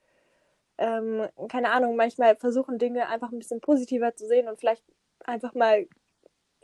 [0.78, 4.84] ähm, keine Ahnung, manchmal versuchen Dinge einfach ein bisschen positiver zu sehen und vielleicht
[5.24, 5.88] einfach mal,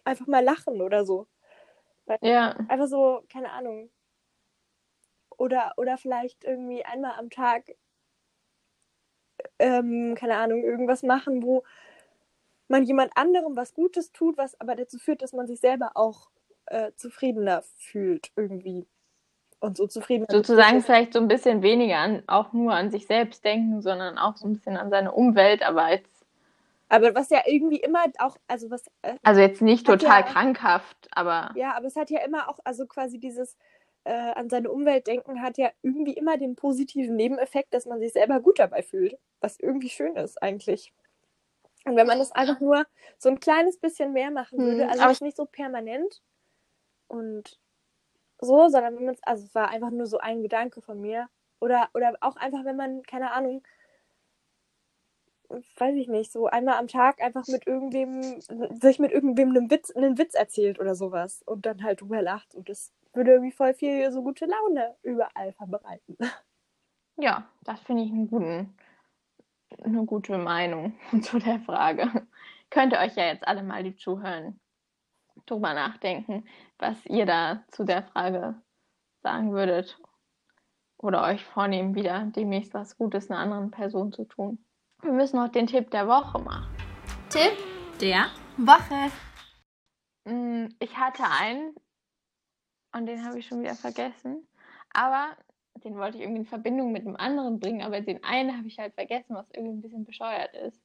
[0.05, 1.27] einfach mal lachen oder so.
[2.21, 3.91] Ja, Einfach so, keine Ahnung.
[5.37, 7.65] Oder, oder vielleicht irgendwie einmal am Tag,
[9.59, 11.65] ähm, keine Ahnung, irgendwas machen, wo
[12.69, 16.31] man jemand anderem was Gutes tut, was aber dazu führt, dass man sich selber auch
[16.67, 18.87] äh, zufriedener fühlt irgendwie.
[19.65, 20.27] Und so zufriedener.
[20.31, 24.37] sozusagen vielleicht so ein bisschen weniger an, auch nur an sich selbst denken, sondern auch
[24.37, 26.27] so ein bisschen an seine Umwelt, aber jetzt,
[26.89, 31.09] Aber was ja irgendwie immer auch, also was, äh, also jetzt nicht total ja- krankhaft,
[31.13, 33.57] aber Ja, aber es hat ja immer auch, also quasi dieses
[34.05, 38.13] äh, an seine Umwelt denken hat ja irgendwie immer den positiven Nebeneffekt, dass man sich
[38.13, 40.93] selber gut dabei fühlt, was irgendwie schön ist eigentlich.
[41.87, 42.85] Und wenn man das einfach nur
[43.19, 46.21] so ein kleines bisschen mehr machen würde, Hm, also aber nicht so permanent
[47.09, 47.59] und
[48.41, 51.29] so, sondern wenn man es, also es war einfach nur so ein Gedanke von mir.
[51.61, 53.63] Oder, oder auch einfach, wenn man, keine Ahnung,
[55.49, 58.41] weiß ich nicht, so einmal am Tag einfach mit irgendwem,
[58.81, 62.55] sich mit irgendwem einen Witz, einen Witz erzählt oder sowas und dann halt drüber lacht.
[62.55, 66.17] Und das würde irgendwie voll viel so gute Laune überall verbreiten.
[67.17, 68.77] ja, das finde ich einen guten,
[69.83, 72.27] eine gute Meinung zu der Frage.
[72.71, 74.59] Könnt ihr euch ja jetzt alle mal, die zuhören,
[75.47, 76.45] drüber nachdenken,
[76.85, 78.55] was ihr da zu der Frage
[79.23, 79.99] sagen würdet.
[80.99, 84.63] Oder euch vornehmen, wieder demnächst was Gutes einer anderen Person zu tun.
[85.01, 86.69] Wir müssen noch den Tipp der Woche machen.
[87.31, 87.57] Tipp
[88.01, 88.27] der
[88.59, 89.11] Woche.
[90.25, 91.75] Mm, Ich hatte einen
[92.95, 94.47] und den habe ich schon wieder vergessen.
[94.93, 95.29] Aber
[95.85, 98.79] den wollte ich irgendwie in Verbindung mit einem anderen bringen, aber den einen habe ich
[98.79, 100.81] halt vergessen, was irgendwie ein bisschen bescheuert ist.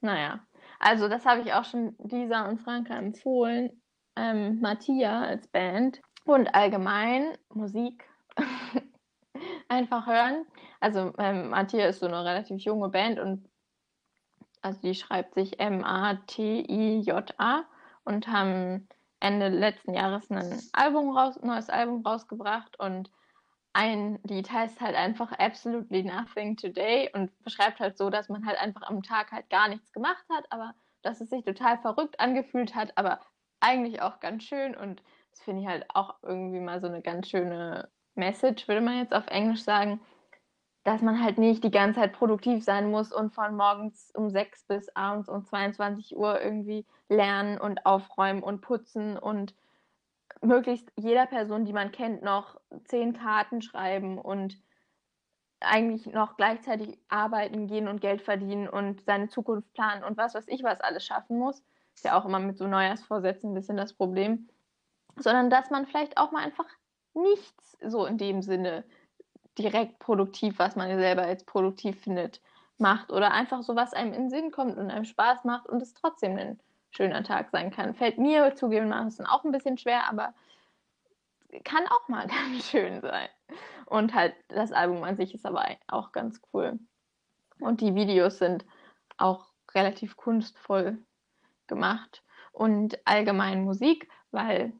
[0.00, 0.46] Naja,
[0.80, 3.82] also das habe ich auch schon Lisa und Franka empfohlen.
[4.16, 8.08] Ähm, Mattia als Band und allgemein Musik
[9.68, 10.46] einfach hören.
[10.80, 13.48] Also ähm, Mattia ist so eine relativ junge Band und
[14.62, 16.04] also die schreibt sich M-A-T-I-J-A
[18.04, 18.88] und haben
[19.20, 23.10] Ende letzten Jahres ein Album raus, neues Album rausgebracht und
[23.74, 28.58] ein Lied heißt halt einfach Absolutely Nothing Today und beschreibt halt so, dass man halt
[28.58, 32.74] einfach am Tag halt gar nichts gemacht hat, aber dass es sich total verrückt angefühlt
[32.74, 33.20] hat, aber
[33.64, 37.28] eigentlich auch ganz schön und das finde ich halt auch irgendwie mal so eine ganz
[37.28, 40.00] schöne Message, würde man jetzt auf Englisch sagen,
[40.84, 44.64] dass man halt nicht die ganze Zeit produktiv sein muss und von morgens um 6
[44.64, 49.54] bis abends um 22 Uhr irgendwie lernen und aufräumen und putzen und
[50.42, 54.60] möglichst jeder Person, die man kennt, noch zehn Karten schreiben und
[55.60, 60.44] eigentlich noch gleichzeitig arbeiten gehen und Geld verdienen und seine Zukunft planen und was weiß
[60.48, 61.62] ich was alles schaffen muss.
[61.94, 64.48] Ist ja auch immer mit so Neujahrsvorsätzen ein bisschen das Problem.
[65.16, 66.66] Sondern dass man vielleicht auch mal einfach
[67.14, 68.84] nichts so in dem Sinne
[69.56, 72.40] direkt produktiv, was man selber als produktiv findet,
[72.78, 75.80] macht oder einfach so, was einem in den Sinn kommt und einem Spaß macht und
[75.80, 77.94] es trotzdem ein schöner Tag sein kann.
[77.94, 80.34] Fällt mir zugegebenermaßen auch ein bisschen schwer, aber
[81.62, 83.28] kann auch mal ganz schön sein.
[83.86, 86.78] Und halt das Album an sich ist aber auch ganz cool.
[87.60, 88.64] Und die Videos sind
[89.16, 90.98] auch relativ kunstvoll
[91.66, 94.72] gemacht und allgemein Musik, weil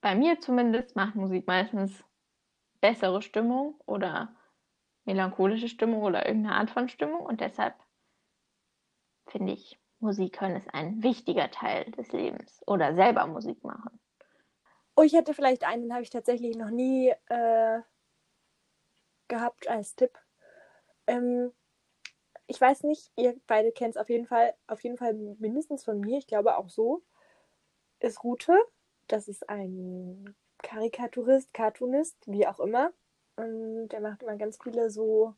[0.00, 2.04] bei mir zumindest macht Musik meistens
[2.80, 4.34] bessere Stimmung oder
[5.04, 7.74] melancholische Stimmung oder irgendeine Art von Stimmung und deshalb
[9.26, 13.98] finde ich, Musik hören ist ein wichtiger Teil des Lebens oder selber Musik machen.
[14.94, 17.80] Oh, ich hätte vielleicht einen, den habe ich tatsächlich noch nie äh,
[19.28, 20.18] gehabt als Tipp.
[21.06, 21.52] Ähm,
[22.46, 26.00] ich weiß nicht, ihr beide kennt es auf jeden Fall, auf jeden Fall mindestens von
[26.00, 27.02] mir, ich glaube auch so,
[28.00, 28.56] ist Rute.
[29.08, 32.92] Das ist ein Karikaturist, Cartoonist, wie auch immer.
[33.36, 35.34] Und der macht immer ganz viele so,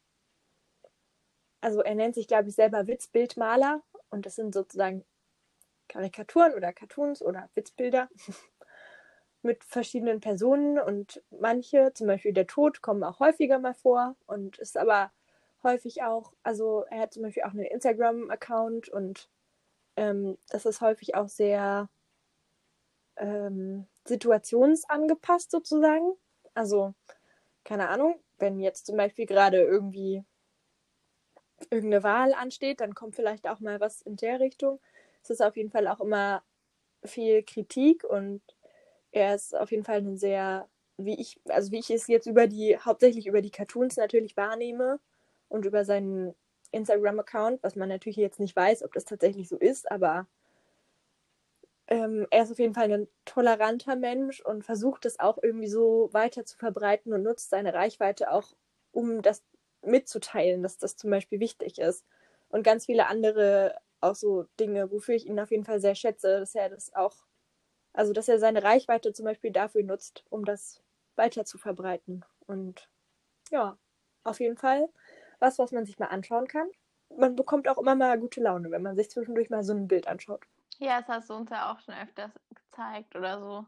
[1.60, 3.82] also er nennt sich, glaube ich, selber Witzbildmaler.
[4.10, 5.04] Und das sind sozusagen
[5.88, 8.08] Karikaturen oder Cartoons oder Witzbilder
[9.42, 10.78] mit verschiedenen Personen.
[10.78, 15.12] Und manche, zum Beispiel der Tod, kommen auch häufiger mal vor und ist aber
[15.62, 19.28] häufig auch, also er hat zum Beispiel auch einen Instagram-Account und
[19.96, 21.88] ähm, das ist häufig auch sehr
[23.16, 26.12] ähm, situationsangepasst sozusagen.
[26.54, 26.94] Also,
[27.64, 30.24] keine Ahnung, wenn jetzt zum Beispiel gerade irgendwie
[31.70, 34.80] irgendeine Wahl ansteht, dann kommt vielleicht auch mal was in der Richtung.
[35.22, 36.42] Es ist auf jeden Fall auch immer
[37.04, 38.42] viel Kritik und
[39.10, 42.46] er ist auf jeden Fall ein sehr, wie ich, also wie ich es jetzt über
[42.46, 45.00] die, hauptsächlich über die Cartoons natürlich wahrnehme,
[45.48, 46.34] und über seinen
[46.72, 50.26] Instagram-Account, was man natürlich jetzt nicht weiß, ob das tatsächlich so ist, aber
[51.88, 56.10] ähm, er ist auf jeden Fall ein toleranter Mensch und versucht es auch irgendwie so
[56.12, 58.54] weiter zu verbreiten und nutzt seine Reichweite auch,
[58.92, 59.42] um das
[59.82, 62.04] mitzuteilen, dass das zum Beispiel wichtig ist.
[62.50, 66.40] Und ganz viele andere auch so Dinge, wofür ich ihn auf jeden Fall sehr schätze,
[66.40, 67.16] dass er das auch,
[67.94, 70.82] also dass er seine Reichweite zum Beispiel dafür nutzt, um das
[71.16, 72.24] weiter zu verbreiten.
[72.46, 72.90] Und
[73.50, 73.78] ja,
[74.24, 74.88] auf jeden Fall
[75.38, 76.68] was, was man sich mal anschauen kann.
[77.16, 80.06] Man bekommt auch immer mal gute Laune, wenn man sich zwischendurch mal so ein Bild
[80.06, 80.44] anschaut.
[80.78, 83.66] Ja, das hast du uns ja auch schon öfters gezeigt oder so.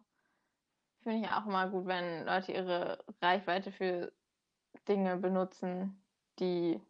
[1.03, 4.13] Finde ich auch immer gut, wenn Leute ihre Reichweite für
[4.87, 6.03] Dinge benutzen,
[6.39, 6.81] die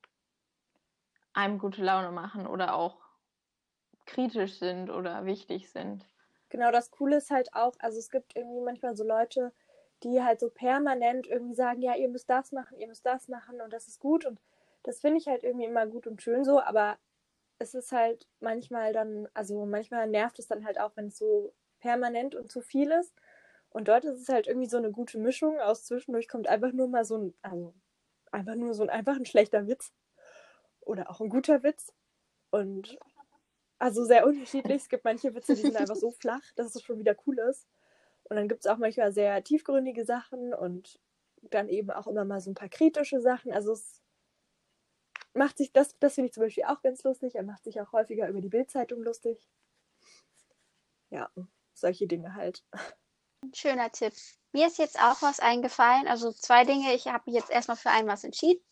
[1.32, 2.98] einem gute Laune machen oder auch
[4.06, 6.04] kritisch sind oder wichtig sind.
[6.48, 9.52] Genau, das Coole ist halt auch, also es gibt irgendwie manchmal so Leute,
[10.02, 13.60] die halt so permanent irgendwie sagen, ja, ihr müsst das machen, ihr müsst das machen
[13.60, 14.40] und das ist gut und
[14.82, 16.98] das finde ich halt irgendwie immer gut und schön so, aber
[17.58, 21.52] es ist halt manchmal dann, also manchmal nervt es dann halt auch, wenn es so
[21.80, 23.14] permanent und zu viel ist.
[23.68, 26.88] Und dort ist es halt irgendwie so eine gute Mischung aus zwischendurch kommt einfach nur
[26.88, 27.74] mal so ein, also
[28.32, 29.92] einfach nur so ein einfach ein schlechter Witz
[30.80, 31.92] oder auch ein guter Witz.
[32.50, 32.98] Und
[33.78, 34.82] also sehr unterschiedlich.
[34.82, 37.68] Es gibt manche Witze, die sind einfach so flach, dass es schon wieder cool ist.
[38.24, 40.98] Und dann gibt es auch manchmal sehr tiefgründige Sachen und
[41.42, 43.52] dann eben auch immer mal so ein paar kritische Sachen.
[43.52, 43.99] Also es
[45.34, 47.34] macht sich, das, das finde ich zum Beispiel auch ganz lustig.
[47.34, 49.48] Er macht sich auch häufiger über die Bildzeitung lustig.
[51.10, 51.30] Ja,
[51.74, 52.64] solche Dinge halt.
[53.54, 54.12] Schöner Tipp.
[54.52, 56.08] Mir ist jetzt auch was eingefallen.
[56.08, 56.94] Also zwei Dinge.
[56.94, 58.62] Ich habe jetzt erstmal für einen was entschieden.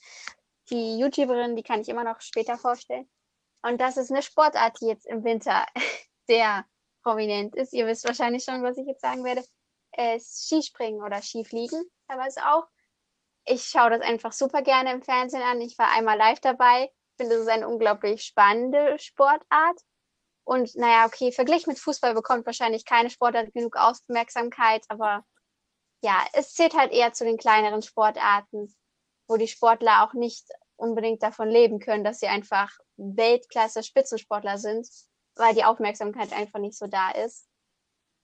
[0.70, 3.08] Die YouTuberin, die kann ich immer noch später vorstellen.
[3.62, 5.66] Und das ist eine Sportart, die jetzt im Winter
[6.28, 6.64] sehr
[7.02, 7.72] prominent ist.
[7.72, 9.44] Ihr wisst wahrscheinlich schon, was ich jetzt sagen werde.
[9.92, 12.68] Es Skispringen oder Skifliegen, teilweise auch
[13.48, 15.60] ich schaue das einfach super gerne im Fernsehen an.
[15.60, 16.84] Ich war einmal live dabei.
[16.84, 19.80] Ich finde, es ist eine unglaublich spannende Sportart.
[20.44, 25.24] Und naja, okay, verglichen mit Fußball bekommt wahrscheinlich keine Sportart genug Aufmerksamkeit, aber
[26.02, 28.74] ja, es zählt halt eher zu den kleineren Sportarten,
[29.26, 30.46] wo die Sportler auch nicht
[30.76, 34.88] unbedingt davon leben können, dass sie einfach Weltklasse Spitzensportler sind,
[35.34, 37.46] weil die Aufmerksamkeit einfach nicht so da ist.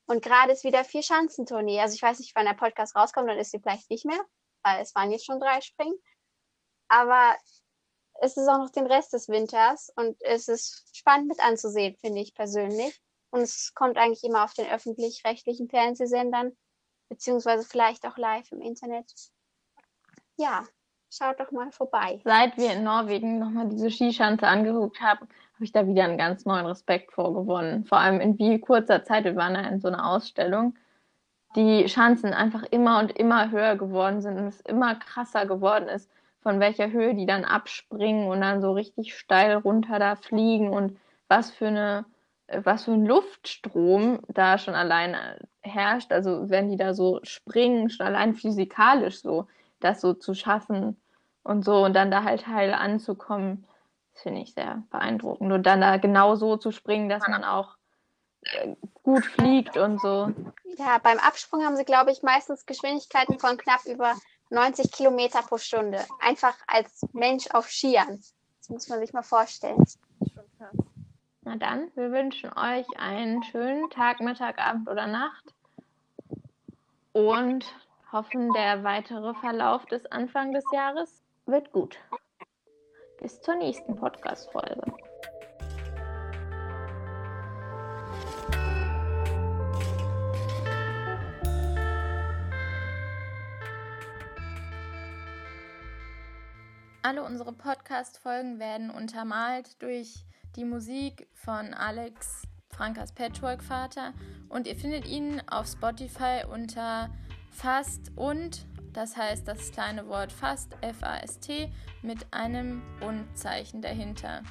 [0.06, 1.80] Und gerade ist wieder vier Schanzentournee.
[1.80, 4.24] Also ich weiß nicht, wann der Podcast rauskommt, dann ist sie vielleicht nicht mehr
[4.64, 5.96] weil es waren jetzt schon drei Springen.
[6.88, 7.36] Aber
[8.20, 12.20] es ist auch noch den Rest des Winters und es ist spannend mit anzusehen, finde
[12.20, 13.00] ich persönlich.
[13.30, 16.52] Und es kommt eigentlich immer auf den öffentlich-rechtlichen Fernsehsendern,
[17.08, 19.12] beziehungsweise vielleicht auch live im Internet.
[20.36, 20.64] Ja,
[21.10, 22.20] schaut doch mal vorbei.
[22.24, 26.44] Seit wir in Norwegen nochmal diese Skischanze angeguckt haben, habe ich da wieder einen ganz
[26.44, 27.84] neuen Respekt vorgewonnen.
[27.84, 29.24] Vor allem in wie kurzer Zeit.
[29.24, 30.76] Wir waren da in so einer Ausstellung
[31.56, 36.10] die Schanzen einfach immer und immer höher geworden sind und es immer krasser geworden ist,
[36.40, 40.98] von welcher Höhe die dann abspringen und dann so richtig steil runter da fliegen und
[41.28, 42.04] was für eine
[42.48, 45.16] was für ein Luftstrom da schon allein
[45.62, 49.46] herrscht, also wenn die da so springen, schon allein physikalisch so,
[49.80, 51.00] das so zu schaffen
[51.42, 53.66] und so und dann da halt heil anzukommen,
[54.12, 55.52] das finde ich sehr beeindruckend.
[55.52, 57.76] Und dann da genau so zu springen, dass man auch
[59.02, 60.32] gut fliegt und so.
[60.78, 64.14] Ja, beim Absprung haben sie, glaube ich, meistens Geschwindigkeiten von knapp über
[64.50, 66.04] 90 Kilometer pro Stunde.
[66.20, 68.20] Einfach als Mensch auf Skiern.
[68.58, 69.84] Das muss man sich mal vorstellen.
[71.42, 75.54] Na dann, wir wünschen euch einen schönen Tag, Mittag, Abend oder Nacht
[77.12, 77.66] und
[78.10, 81.98] hoffen, der weitere Verlauf des Anfang des Jahres wird gut.
[83.20, 84.92] Bis zur nächsten Podcast-Folge.
[97.06, 100.24] Alle unsere Podcast-Folgen werden untermalt durch
[100.56, 104.14] die Musik von Alex Frankas Patchwork-Vater
[104.48, 107.10] und ihr findet ihn auf Spotify unter
[107.50, 114.42] Fast und, das heißt das kleine Wort Fast, F-A-S-T, mit einem Und-Zeichen dahinter.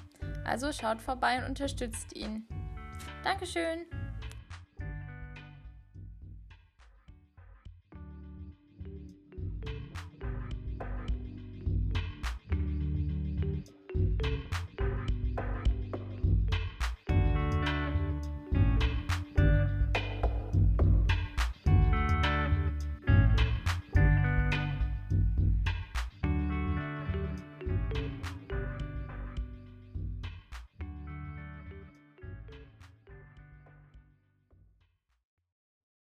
[0.45, 2.47] Also schaut vorbei und unterstützt ihn.
[3.24, 3.88] Dankeschön!